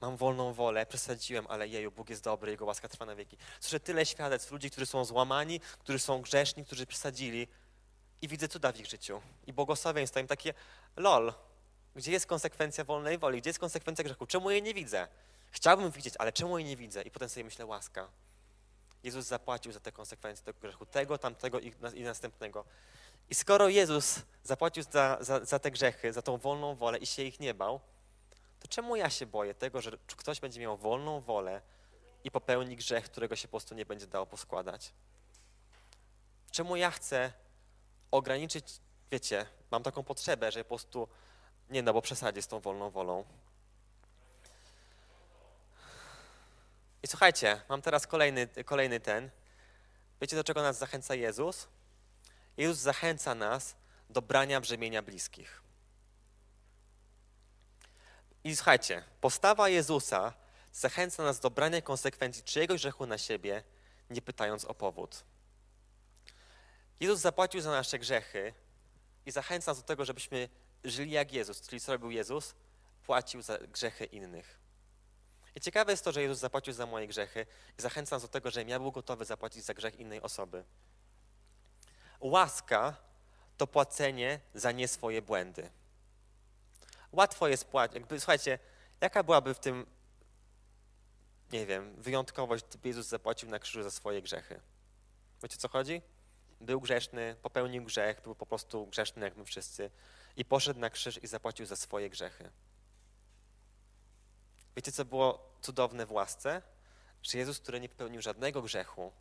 [0.00, 3.36] mam wolną wolę, przesadziłem, ale jeju, Bóg jest dobry, Jego łaska trwa na wieki.
[3.60, 7.48] Słyszę tyle świadectw ludzi, którzy są złamani, którzy są grzeszni, którzy przesadzili
[8.22, 9.22] i widzę cuda w ich życiu.
[9.46, 10.54] I błogosławieństwo im takie,
[10.96, 11.32] lol,
[11.96, 14.26] gdzie jest konsekwencja wolnej woli, gdzie jest konsekwencja grzechu?
[14.26, 15.08] Czemu jej nie widzę?
[15.50, 17.02] Chciałbym widzieć, ale czemu jej nie widzę?
[17.02, 18.08] I potem sobie myślę, łaska.
[19.02, 22.64] Jezus zapłacił za te konsekwencje tego grzechu, tego, tamtego i, i następnego.
[23.30, 27.22] I skoro Jezus zapłacił za, za, za te grzechy, za tą wolną wolę i się
[27.22, 27.80] ich nie bał,
[28.60, 31.62] to czemu ja się boję tego, że ktoś będzie miał wolną wolę
[32.24, 34.92] i popełni grzech, którego się po prostu nie będzie dało poskładać?
[36.50, 37.32] Czemu ja chcę
[38.10, 41.08] ograniczyć, wiecie, mam taką potrzebę, że po prostu
[41.70, 43.24] nie no, bo przesadzie z tą wolną wolą.
[47.02, 49.30] I słuchajcie, mam teraz kolejny, kolejny ten.
[50.20, 51.68] Wiecie, do czego nas zachęca Jezus?
[52.56, 53.76] Jezus zachęca nas
[54.10, 55.62] do brania brzemienia bliskich.
[58.44, 60.32] I słuchajcie, postawa Jezusa
[60.72, 63.62] zachęca nas do brania konsekwencji czyjegoś grzechu na siebie,
[64.10, 65.24] nie pytając o powód.
[67.00, 68.54] Jezus zapłacił za nasze grzechy
[69.26, 70.48] i zachęca nas do tego, żebyśmy
[70.84, 72.54] żyli jak Jezus, czyli co robił Jezus?
[73.06, 74.60] Płacił za grzechy innych.
[75.54, 77.46] I ciekawe jest to, że Jezus zapłacił za moje grzechy
[77.78, 80.64] i zachęca nas do tego, że ja był gotowy zapłacić za grzech innej osoby.
[82.20, 82.96] Łaska
[83.56, 85.70] to płacenie za nie swoje błędy.
[87.12, 87.94] Łatwo jest płacić.
[87.94, 88.58] Jakby, słuchajcie,
[89.00, 89.86] jaka byłaby w tym,
[91.52, 94.60] nie wiem, wyjątkowość, gdyby Jezus zapłacił na krzyżu za swoje grzechy?
[95.42, 96.02] Wiecie, co chodzi?
[96.60, 99.90] Był grzeszny, popełnił grzech, był po prostu grzeszny jak my wszyscy.
[100.36, 102.50] i poszedł na krzyż i zapłacił za swoje grzechy.
[104.76, 106.62] Wiecie, co było cudowne w łasce?
[107.22, 109.12] Że Jezus, który nie popełnił żadnego grzechu,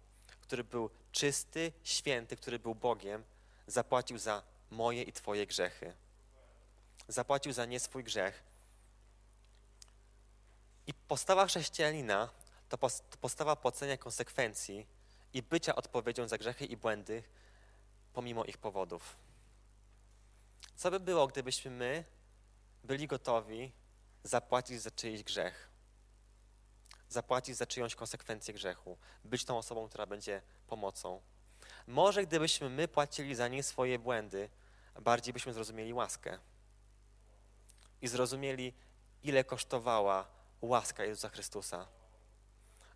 [0.41, 3.23] który był czysty, święty, który był Bogiem,
[3.67, 5.93] zapłacił za moje i Twoje grzechy.
[7.09, 8.43] Zapłacił za nie swój grzech.
[10.87, 12.29] I postawa chrześcijanina
[12.69, 12.77] to
[13.21, 14.87] postawa płacenia konsekwencji
[15.33, 17.23] i bycia odpowiedzią za grzechy i błędy
[18.13, 19.15] pomimo ich powodów.
[20.75, 22.03] Co by było, gdybyśmy my
[22.83, 23.71] byli gotowi
[24.23, 25.69] zapłacić za czyjś grzech?
[27.09, 31.21] Zapłacić za czyjąś konsekwencję grzechu, być tą osobą, która będzie pomocą.
[31.87, 34.49] Może gdybyśmy my płacili za nie swoje błędy,
[35.01, 36.39] bardziej byśmy zrozumieli łaskę
[38.01, 38.73] i zrozumieli,
[39.23, 40.27] ile kosztowała
[40.61, 41.87] łaska Jezusa Chrystusa.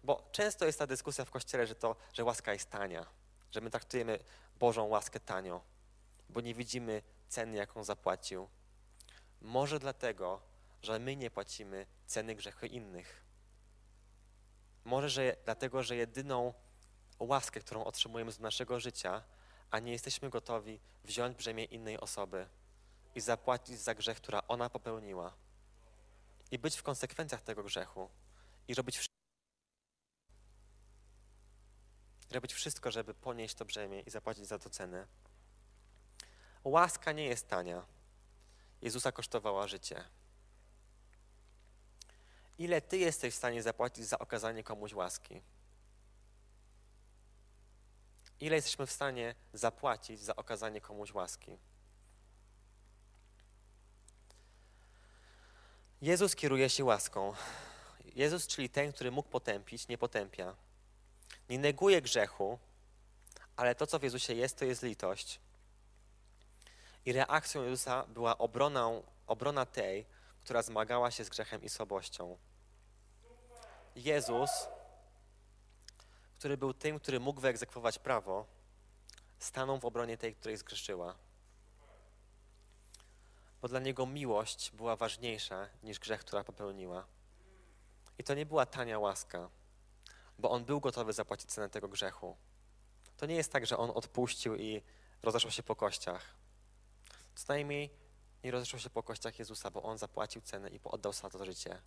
[0.04, 3.06] Bo często jest ta dyskusja w Kościele, że, to, że łaska jest tania,
[3.52, 4.20] że my traktujemy
[4.60, 5.62] Bożą łaskę tanio,
[6.30, 8.50] bo nie widzimy ceny, jaką zapłacił.
[9.42, 10.42] Może dlatego,
[10.82, 13.24] że my nie płacimy ceny grzechu innych.
[14.86, 16.54] Może że, dlatego, że jedyną
[17.20, 19.24] łaskę, którą otrzymujemy z naszego życia,
[19.72, 22.48] a nie jesteśmy gotowi wziąć brzemię innej osoby
[23.16, 25.34] i zapłacić za grzech, która ona popełniła.
[26.52, 28.10] I być w konsekwencjach tego grzechu
[28.68, 29.24] i robić wszystko,
[32.32, 35.08] robić wszystko, żeby ponieść to brzemię i zapłacić za to cenę.
[36.64, 37.86] Łaska nie jest tania.
[38.82, 40.04] Jezusa kosztowała życie.
[42.58, 45.42] Ile ty jesteś w stanie zapłacić za okazanie komuś łaski?
[48.40, 51.58] Ile jesteśmy w stanie zapłacić za okazanie komuś łaski?
[56.04, 57.34] Jezus kieruje się łaską.
[58.06, 60.56] Jezus, czyli ten, który mógł potępić, nie potępia.
[61.50, 62.60] Nie neguje grzechu,
[63.56, 65.40] ale to, co w Jezusie jest, to jest litość.
[67.06, 70.06] I reakcją Jezusa była obroną, obrona tej,
[70.42, 72.38] która zmagała się z grzechem i słabością.
[73.96, 74.52] Jezus,
[76.40, 78.46] który był tym, który mógł wyegzekwować prawo,
[79.40, 81.16] stanął w obronie tej, której zgrzeszyła.
[83.64, 87.08] Bo dla niego miłość była ważniejsza niż grzech, która popełniła.
[88.18, 89.50] I to nie była tania łaska,
[90.40, 92.38] bo on był gotowy zapłacić cenę tego grzechu.
[93.18, 94.82] To nie jest tak, że on odpuścił i
[95.22, 96.36] rozeszł się po kościach.
[97.36, 97.90] Co najmniej
[98.44, 101.82] nie rozeszło się po kościach Jezusa, bo On zapłacił cenę i oddał za to życie.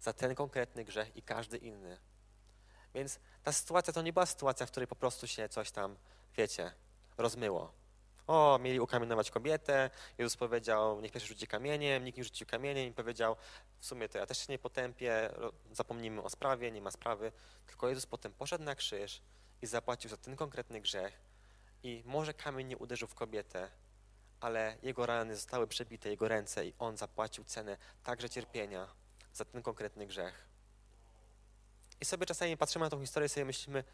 [0.00, 1.98] Za ten konkretny grzech i każdy inny.
[2.94, 5.96] Więc ta sytuacja to nie była sytuacja, w której po prostu się coś tam,
[6.36, 6.72] wiecie,
[7.18, 7.81] rozmyło.
[8.26, 12.92] O, mieli ukamienować kobietę, Jezus powiedział, niech pierwszy rzuci kamieniem, nikt nie rzucił kamieniem i
[12.92, 13.36] powiedział,
[13.78, 15.30] w sumie to ja też się nie potępię,
[15.72, 17.32] zapomnijmy o sprawie, nie ma sprawy.
[17.66, 19.22] Tylko Jezus potem poszedł na krzyż
[19.62, 21.20] i zapłacił za ten konkretny grzech
[21.82, 23.70] i może kamień nie uderzył w kobietę,
[24.40, 28.88] ale jego rany zostały przebite, jego ręce i on zapłacił cenę także cierpienia
[29.32, 30.48] za ten konkretny grzech.
[32.00, 33.84] I sobie czasami patrzymy na tą historię i sobie myślimy,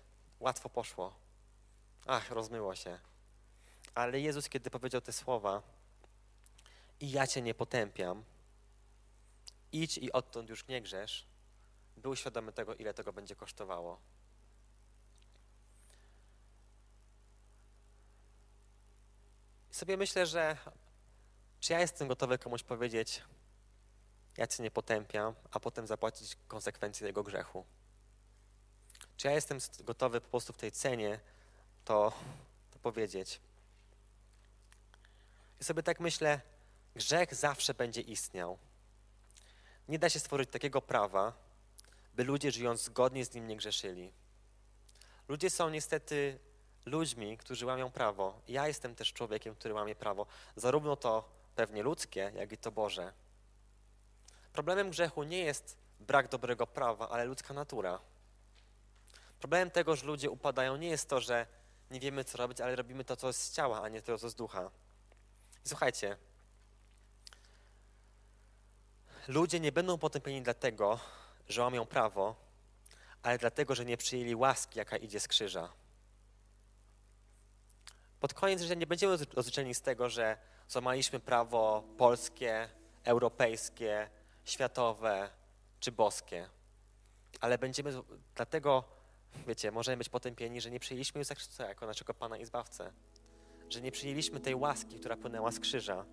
[0.40, 1.14] łatwo poszło.
[2.06, 2.98] Ach, rozmyło się.
[3.94, 5.62] Ale Jezus, kiedy powiedział te słowa,
[7.01, 8.24] i ja cię nie potępiam,
[9.72, 11.27] idź i odtąd już nie grzesz,
[11.96, 14.01] był świadomy tego, ile tego będzie kosztowało.
[19.79, 20.57] sobie myślę, że
[21.61, 23.22] czy ja jestem gotowy komuś powiedzieć,
[24.37, 27.64] ja cię nie potępiam, a potem zapłacić konsekwencje tego grzechu.
[29.16, 31.20] Czy ja jestem gotowy po prostu w tej cenie
[31.85, 32.12] to,
[32.70, 33.40] to powiedzieć.
[35.61, 36.40] I sobie tak myślę,
[36.94, 38.59] grzech zawsze będzie istniał.
[39.88, 41.33] Nie da się stworzyć takiego prawa,
[42.14, 44.12] by ludzie żyjąc zgodnie z nim nie grzeszyli.
[45.29, 46.38] Ludzie są niestety
[46.87, 48.40] ludźmi, którzy łamią prawo.
[48.49, 53.12] Ja jestem też człowiekiem, który łamie prawo, zarówno to pewnie ludzkie, jak i to Boże.
[54.53, 58.01] Problemem grzechu nie jest brak dobrego prawa, ale ludzka natura.
[59.38, 61.47] Problemem tego, że ludzie upadają, nie jest to, że
[61.90, 64.35] nie wiemy, co robić, ale robimy to, co z ciała, a nie to, co z
[64.35, 64.71] ducha.
[65.64, 66.16] I słuchajcie,
[69.29, 71.01] ludzie nie będą potępieni dlatego,
[71.49, 72.37] że łamią prawo,
[73.23, 75.73] ale dlatego, że nie przyjęli łaski, jaka idzie z krzyża.
[78.21, 80.37] Pod koniec życia nie będziemy rozliczeni z tego, że
[80.69, 82.69] złamaliśmy prawo polskie,
[83.04, 84.11] europejskie,
[84.44, 85.31] światowe
[85.81, 86.48] czy boskie.
[87.40, 88.02] Ale będziemy
[88.35, 88.85] dlatego,
[89.46, 92.92] wiecie, możemy być potępieni, że nie przyjęliśmy Jezusa Chrystusa jako naszego Pana i Zbawcę.
[93.71, 96.04] Że nie przyjęliśmy tej łaski, która płynęła z krzyża.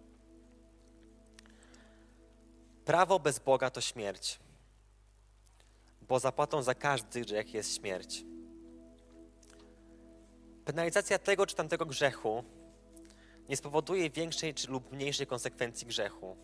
[2.86, 4.40] Prawo bez Boga to śmierć,
[6.02, 8.24] bo zapłatą za każdy grzech jest śmierć.
[10.66, 12.44] Penalizacja tego czy tamtego grzechu
[13.50, 16.38] nie spowoduje większej czy lub mniejszej konsekwencji grzechu.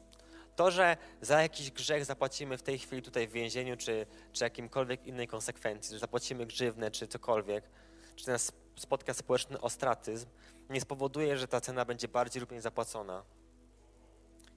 [0.55, 5.07] To, że za jakiś grzech zapłacimy w tej chwili tutaj w więzieniu, czy, czy jakimkolwiek
[5.07, 7.69] innej konsekwencji, że zapłacimy grzywnę, czy cokolwiek,
[8.15, 8.51] czy nas
[8.81, 10.27] spotka społeczny ostratyzm,
[10.69, 13.23] nie spowoduje, że ta cena będzie bardziej lub mniej zapłacona.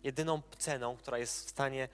[0.03, 1.89] Jedyną ceną, która jest w stanie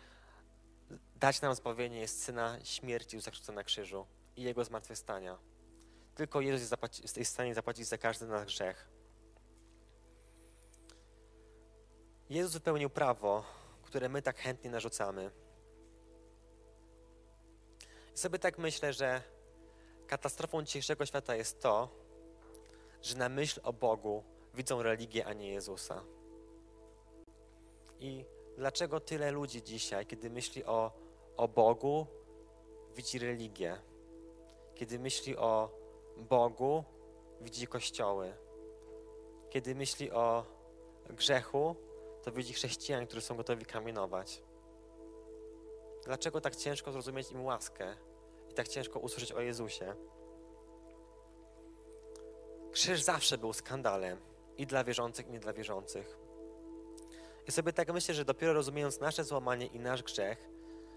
[1.16, 4.06] dać nam zbawienie, jest cena śmierci Jezusa na krzyżu
[4.36, 5.38] i Jego zmartwychwstania.
[6.14, 8.88] Tylko Jezus jest, zapłaci, jest w stanie zapłacić za każdy nasz grzech.
[12.30, 13.44] Jezus wypełnił prawo,
[13.82, 15.30] które my tak chętnie narzucamy.
[18.14, 19.22] I sobie tak myślę, że
[20.06, 21.99] katastrofą dzisiejszego świata jest to,
[23.02, 24.24] że na myśl o Bogu
[24.54, 26.04] widzą religię, a nie Jezusa.
[28.00, 28.24] I
[28.56, 30.92] dlaczego tyle ludzi dzisiaj, kiedy myśli o,
[31.36, 32.06] o Bogu,
[32.96, 33.76] widzi religię?
[34.74, 35.70] Kiedy myśli o
[36.16, 36.84] Bogu,
[37.40, 38.32] widzi kościoły.
[39.50, 40.44] Kiedy myśli o
[41.10, 41.76] grzechu,
[42.22, 44.42] to widzi chrześcijan, którzy są gotowi kamienować.
[46.04, 47.96] Dlaczego tak ciężko zrozumieć im łaskę
[48.50, 49.94] i tak ciężko usłyszeć o Jezusie?
[52.72, 54.18] Krzyż zawsze był skandalem
[54.58, 56.18] i dla wierzących, i nie dla wierzących.
[57.48, 60.48] I sobie tak myślę, że dopiero rozumiejąc nasze złamanie i nasz grzech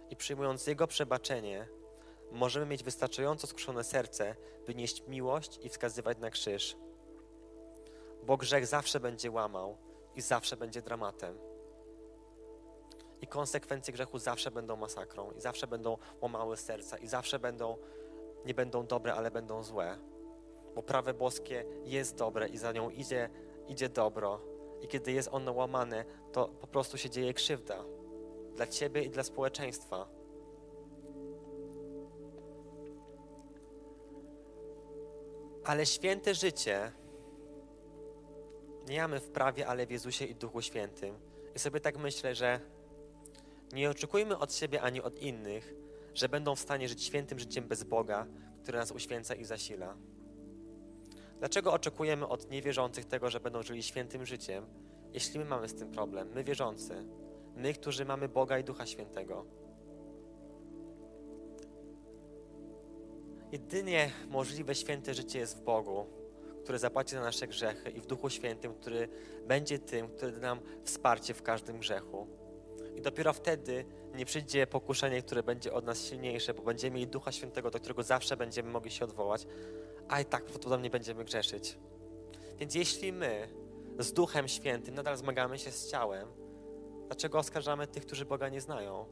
[0.10, 1.68] i przyjmując Jego przebaczenie,
[2.32, 4.36] możemy mieć wystarczająco skruszone serce,
[4.68, 6.76] by nieść miłość i wskazywać na krzyż.
[8.24, 9.78] Bo grzech zawsze będzie łamał
[10.16, 11.38] i zawsze będzie dramatem.
[13.22, 17.78] I konsekwencje grzechu zawsze będą masakrą, i zawsze będą łamały serca, i zawsze będą,
[18.46, 20.13] nie będą dobre, ale będą złe.
[20.76, 23.30] Bo prawo boskie jest dobre i za nią idzie,
[23.68, 24.42] idzie dobro.
[24.82, 27.86] I kiedy jest ono łamane, to po prostu się dzieje krzywda
[28.56, 30.08] dla ciebie i dla społeczeństwa.
[35.64, 36.92] Ale święte życie
[38.88, 41.16] nie mamy w prawie, ale w Jezusie i Duchu Świętym.
[41.56, 42.60] I sobie tak myślę, że
[43.74, 45.74] nie oczekujmy od siebie ani od innych,
[46.14, 48.28] że będą w stanie żyć świętym życiem bez Boga,
[48.64, 49.96] który nas uświęca i zasila.
[51.40, 54.66] Dlaczego oczekujemy od niewierzących tego, że będą żyli świętym życiem,
[55.14, 57.06] jeśli my mamy z tym problem, my wierzący,
[57.56, 59.46] my, którzy mamy Boga i Ducha Świętego?
[63.52, 66.06] Jedynie możliwe święte życie jest w Bogu,
[66.64, 69.10] który zapłaci za nasze grzechy i w Duchu Świętym, który
[69.48, 72.43] będzie tym, który da nam wsparcie w każdym grzechu.
[72.96, 73.86] I dopiero wtedy
[74.16, 78.04] nie przyjdzie pokuszenie, które będzie od nas silniejsze, bo będziemy mieli Ducha Świętego, do którego
[78.04, 79.48] zawsze będziemy mogli się odwołać,
[80.10, 81.78] a i tak prawdopodobnie będziemy grzeszyć.
[82.58, 83.48] Więc jeśli my
[84.00, 86.28] z Duchem Świętym nadal zmagamy się z ciałem,
[87.08, 89.06] dlaczego oskarżamy tych, którzy Boga nie znają?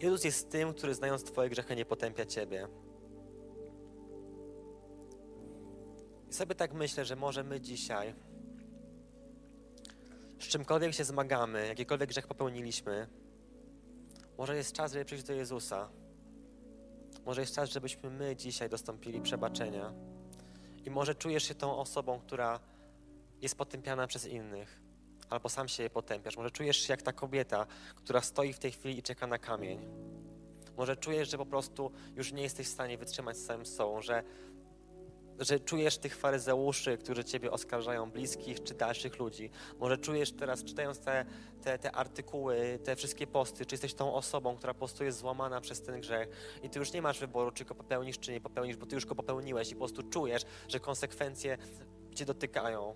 [0.00, 2.68] Jezus jest tym, który znając Twoje grzechy nie potępia Ciebie.
[6.30, 8.14] I sobie tak myślę, że może my dzisiaj,
[10.40, 13.06] z czymkolwiek się zmagamy, jakikolwiek grzech popełniliśmy,
[14.38, 15.88] może jest czas, żeby przyjść do Jezusa.
[17.26, 19.92] Może jest czas, żebyśmy my dzisiaj dostąpili przebaczenia.
[20.84, 22.60] I może czujesz się tą osobą, która
[23.40, 24.80] jest potępiana przez innych,
[25.30, 26.36] albo sam się je potępiasz.
[26.36, 29.86] Może czujesz się jak ta kobieta, która stoi w tej chwili i czeka na kamień.
[30.76, 34.22] Może czujesz, że po prostu już nie jesteś w stanie wytrzymać z samym sobą, że
[35.38, 39.50] że czujesz tych faryzeuszy, którzy ciebie oskarżają, bliskich czy dalszych ludzi.
[39.78, 41.24] Może czujesz teraz, czytając te,
[41.62, 45.60] te, te artykuły, te wszystkie posty, czy jesteś tą osobą, która po prostu jest złamana
[45.60, 46.28] przez ten grzech
[46.62, 49.06] i ty już nie masz wyboru, czy go popełnisz, czy nie popełnisz, bo ty już
[49.06, 51.58] go popełniłeś i po prostu czujesz, że konsekwencje
[52.14, 52.94] cię dotykają.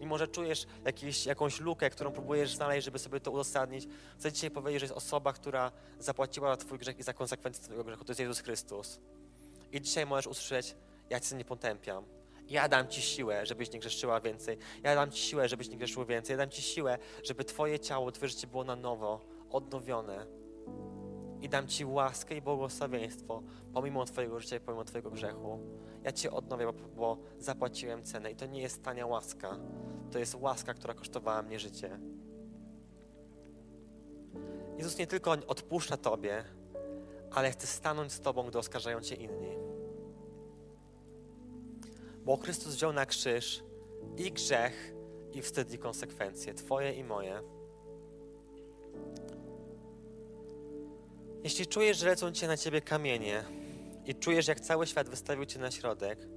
[0.00, 3.88] I może czujesz jakiś, jakąś lukę, którą próbujesz znaleźć, żeby sobie to uzasadnić.
[4.18, 7.84] Chcę dzisiaj powiedzieć, że jest osoba, która zapłaciła za twój grzech i za konsekwencje twojego
[7.84, 8.04] grzechu.
[8.04, 9.00] To jest Jezus Chrystus.
[9.72, 10.76] I dzisiaj możesz usłyszeć,
[11.10, 12.04] ja Cię nie potępiam.
[12.48, 14.58] Ja dam Ci siłę, żebyś nie grzeszyła więcej.
[14.82, 16.34] Ja dam Ci siłę, żebyś nie grzeszył więcej.
[16.34, 20.26] Ja dam Ci siłę, żeby Twoje ciało, Twoje życie było na nowo, odnowione.
[21.40, 23.42] I dam Ci łaskę i błogosławieństwo,
[23.72, 25.58] pomimo Twojego życia i pomimo Twojego grzechu.
[26.02, 28.30] Ja Cię odnowię, bo, bo zapłaciłem cenę.
[28.30, 29.58] I to nie jest tania łaska.
[30.10, 31.98] To jest łaska, która kosztowała mnie życie.
[34.76, 36.44] Jezus nie tylko odpuszcza Tobie,
[37.30, 39.61] ale chce stanąć z Tobą, gdy oskarżają Cię inni.
[42.24, 43.62] Bo Chrystus wziął na krzyż
[44.16, 44.94] i grzech,
[45.32, 47.42] i wstyd, i konsekwencje, Twoje i moje.
[51.44, 53.44] Jeśli czujesz, że lecą Cię na Ciebie kamienie
[54.06, 56.28] i czujesz, jak cały świat wystawił Cię na środek,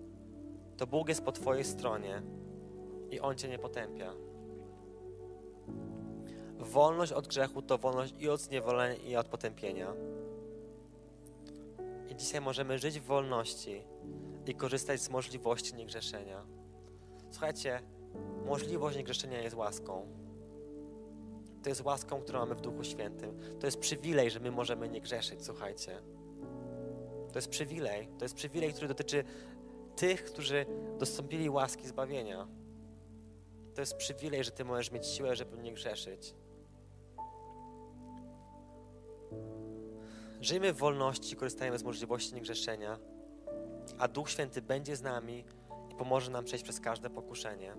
[0.78, 2.22] to Bóg jest po Twojej stronie
[3.12, 4.14] i On Cię nie potępia.
[6.60, 9.94] Wolność od grzechu to wolność i od zniewolenia, i od potępienia.
[12.10, 13.82] I dzisiaj możemy żyć w wolności
[14.50, 16.46] i korzystać z możliwości niegrzeszenia.
[17.32, 17.82] Słuchajcie,
[18.46, 20.08] możliwość niegrzeszenia jest łaską.
[21.64, 23.40] To jest łaską, którą mamy w Duchu Świętym.
[23.60, 26.02] To jest przywilej, że my możemy nie grzeszyć, słuchajcie.
[27.32, 28.08] To jest przywilej.
[28.18, 29.24] To jest przywilej, który dotyczy
[29.96, 30.66] tych, którzy
[31.00, 32.48] dostąpili łaski zbawienia.
[33.76, 36.36] To jest przywilej, że Ty możesz mieć siłę, żeby nie grzeszyć.
[40.42, 43.00] Żyjmy w wolności, korzystajmy z możliwości niegrzeszenia,
[44.00, 45.44] a Duch Święty będzie z nami
[45.92, 47.76] i pomoże nam przejść przez każde pokuszenie.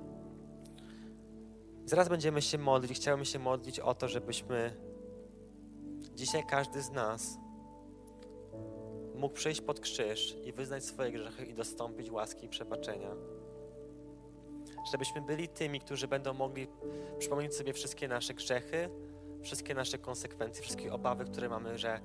[1.85, 2.99] Zaraz będziemy się modlić.
[2.99, 4.77] Chciałbym się modlić o to, żebyśmy
[6.15, 7.39] dzisiaj każdy z nas
[9.15, 13.11] mógł przyjść pod krzyż i wyznać swoje grzechy i dostąpić łaski i przebaczenia.
[14.93, 16.67] Żebyśmy byli tymi, którzy będą mogli
[17.19, 18.91] przypomnieć sobie wszystkie nasze grzechy,
[19.43, 22.01] wszystkie nasze konsekwencje, wszystkie obawy, które mamy, że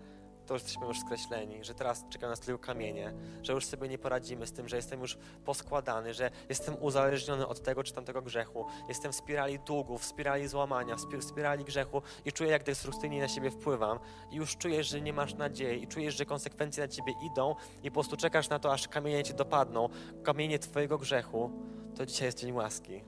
[0.52, 3.98] to już jesteśmy już skreśleni, że teraz czeka nas tylko kamienie, że już sobie nie
[3.98, 8.66] poradzimy z tym, że jestem już poskładany, że jestem uzależniony od tego czy tamtego grzechu,
[8.90, 13.28] jestem w spirali długów, w spirali złamania, w spirali grzechu i czuję, jak destrukcyjnie na
[13.28, 14.00] siebie wpływam.
[14.32, 17.92] I już czujesz, że nie masz nadziei i czujesz, że konsekwencje na ciebie idą i
[17.92, 19.90] po prostu czekasz na to, aż kamienie cię dopadną,
[20.24, 21.52] kamienie twojego grzechu,
[21.96, 23.04] to dzisiaj jest dzień łaski.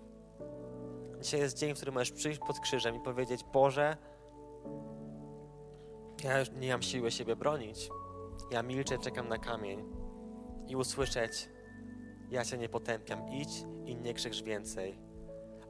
[1.21, 3.97] Dzisiaj jest dzień, w którym możesz przyjść pod krzyżem i powiedzieć, Boże,
[6.23, 7.89] ja już nie mam siły siebie bronić.
[8.51, 9.83] Ja milczę, czekam na kamień
[10.67, 11.49] i usłyszeć,
[12.31, 14.99] ja Cię nie potępiam, idź i nie krzycz więcej.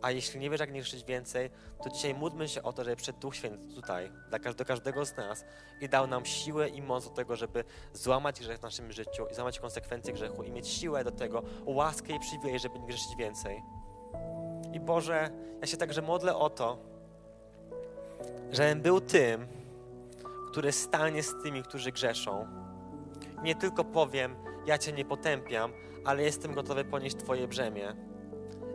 [0.01, 1.49] A jeśli nie wiesz, jak nie krzyczeć więcej,
[1.83, 5.17] to dzisiaj módlmy się o to, żeby przed Duch Święty tutaj, dla każdego, każdego z
[5.17, 5.45] nas
[5.81, 9.35] i dał nam siłę i moc do tego, żeby złamać grzech w naszym życiu i
[9.35, 13.61] złamać konsekwencje grzechu i mieć siłę do tego, łaskę i przywilej, żeby nie grzeszyć więcej.
[14.73, 15.29] I Boże,
[15.61, 16.77] ja się także modlę o to,
[18.51, 19.47] żebym był tym,
[20.53, 22.47] który stanie z tymi, którzy grzeszą.
[23.43, 24.35] Nie tylko powiem,
[24.65, 25.71] ja Cię nie potępiam,
[26.05, 27.95] ale jestem gotowy ponieść Twoje brzemię.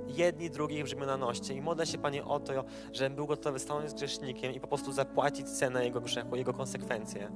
[0.07, 1.55] Jedni drugich brzemiona noście.
[1.55, 4.93] I modlę się, Panie, o to, żebym był gotowy stanąć z grzesznikiem i po prostu
[4.93, 7.33] zapłacić cenę jego grzechu, jego konsekwencje.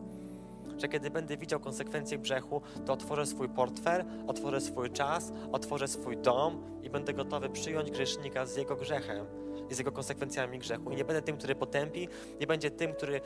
[0.79, 6.17] Że kiedy będę widział konsekwencje grzechu, to otworzę swój portfel, otworzę swój czas, otworzę swój
[6.17, 9.42] dom i będę gotowy przyjąć grzesznika z jego grzechem
[9.75, 10.91] z jego konsekwencjami grzechu.
[10.91, 12.09] I nie będę tym, który potępi,
[12.41, 13.21] nie będzie tym, który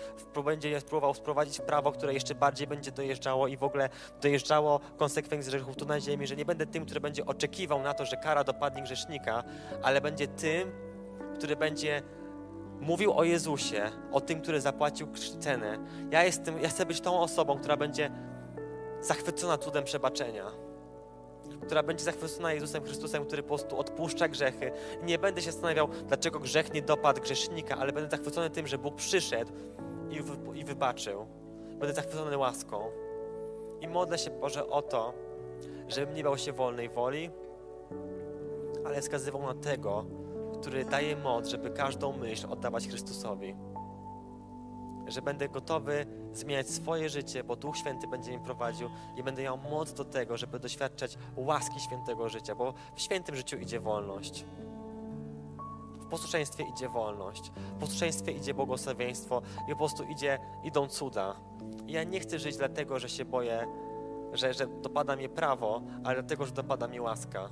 [0.45, 3.89] będzie próbował wprowadzić prawo, które jeszcze bardziej będzie dojeżdżało i w ogóle
[4.21, 8.07] dojeżdżało konsekwencji grzechów tu na ziemi, że nie będę tym, który będzie oczekiwał na to,
[8.07, 9.45] że kara dopadnie grzesznika,
[9.83, 10.73] ale będzie tym,
[11.35, 12.03] który będzie
[12.81, 15.09] mówił o Jezusie, o tym, który zapłacił
[15.41, 15.79] cenę.
[16.11, 18.11] Ja, jestem, ja chcę być tą osobą, która będzie
[19.01, 20.66] zachwycona cudem przebaczenia
[21.67, 24.73] która będzie zachwycona Jezusem Chrystusem, który po prostu odpuszcza grzechy.
[25.03, 28.95] Nie będę się zastanawiał, dlaczego grzech nie dopadł grzesznika, ale będę zachwycony tym, że Bóg
[28.95, 29.53] przyszedł
[30.11, 31.27] i, wy, i wybaczył.
[31.79, 32.91] Będę zachwycony łaską.
[33.81, 35.15] I modlę się, Boże, o to,
[35.89, 37.31] żebym nie bał się wolnej woli,
[38.85, 40.05] ale wskazywał na tego,
[40.61, 43.55] który daje moc, żeby każdą myśl oddawać Chrystusowi
[45.09, 49.59] że będę gotowy zmieniać swoje życie, bo Duch Święty będzie mi prowadził i będę miał
[49.59, 54.45] moc do tego, żeby doświadczać łaski świętego życia, bo w świętym życiu idzie wolność.
[56.01, 61.37] W posłuszeństwie idzie wolność, w posłuszeństwie idzie błogosławieństwo i po prostu idzie, idą cuda.
[61.87, 63.67] I ja nie chcę żyć dlatego, że się boję,
[64.33, 67.49] że, że dopada mnie prawo, ale dlatego, że dopada mi łaska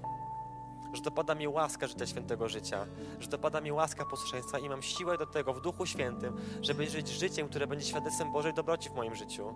[0.94, 2.86] że dopada mi łaska życia świętego życia,
[3.20, 7.08] że dopada mi łaska posłuszeństwa i mam siłę do tego w Duchu Świętym, żeby żyć
[7.08, 9.54] życiem, które będzie świadectwem Bożej dobroci w moim życiu.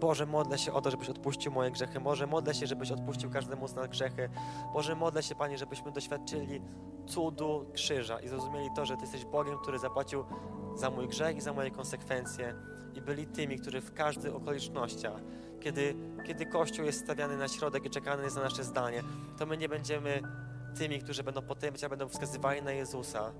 [0.00, 2.00] Boże, modlę się o to, żebyś odpuścił moje grzechy.
[2.00, 4.28] Boże, modlę się, żebyś odpuścił każdemu z nas grzechy.
[4.72, 6.60] Boże, modlę się, Panie, żebyśmy doświadczyli
[7.06, 10.24] cudu krzyża i zrozumieli to, że Ty jesteś Bogiem, który zapłacił
[10.74, 12.54] za mój grzech i za moje konsekwencje
[12.94, 15.20] i byli tymi, którzy w każdych okolicznościach
[15.60, 15.94] kiedy,
[16.26, 19.02] kiedy Kościół jest stawiany na środek i czekany jest na nasze zdanie,
[19.38, 20.22] to my nie będziemy
[20.78, 23.32] tymi, którzy będą potępiać, a będą wskazywali na Jezusa.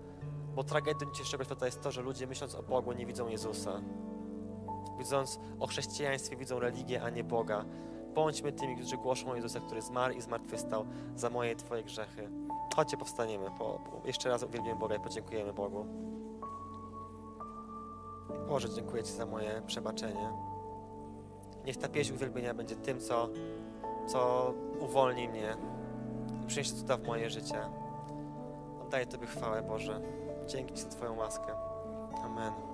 [0.54, 3.82] Bo tragedią dzisiejszego świata jest to, że ludzie myśląc o Bogu nie widzą Jezusa.
[4.98, 7.64] Widząc o chrześcijaństwie, widzą religię, a nie Boga.
[8.14, 10.86] Bądźmy tymi, którzy głoszą Jezusa, który zmarł i zmartwychwstał
[11.16, 12.30] za moje i Twoje grzechy.
[12.76, 13.50] Chodźcie, powstaniemy.
[13.58, 15.86] Po, jeszcze raz uwielbimy Boga i podziękujemy Bogu.
[18.48, 20.55] Boże, dziękuję Ci za moje przebaczenie.
[21.66, 23.28] Niech ta pieśń uwielbienia będzie tym, co,
[24.06, 25.56] co uwolni mnie
[26.42, 27.60] i przyniesie cuda w moje życie.
[28.82, 30.00] Oddaję Tobie chwałę, Boże.
[30.46, 31.52] Dzięki Ci za Twoją łaskę.
[32.24, 32.65] Amen.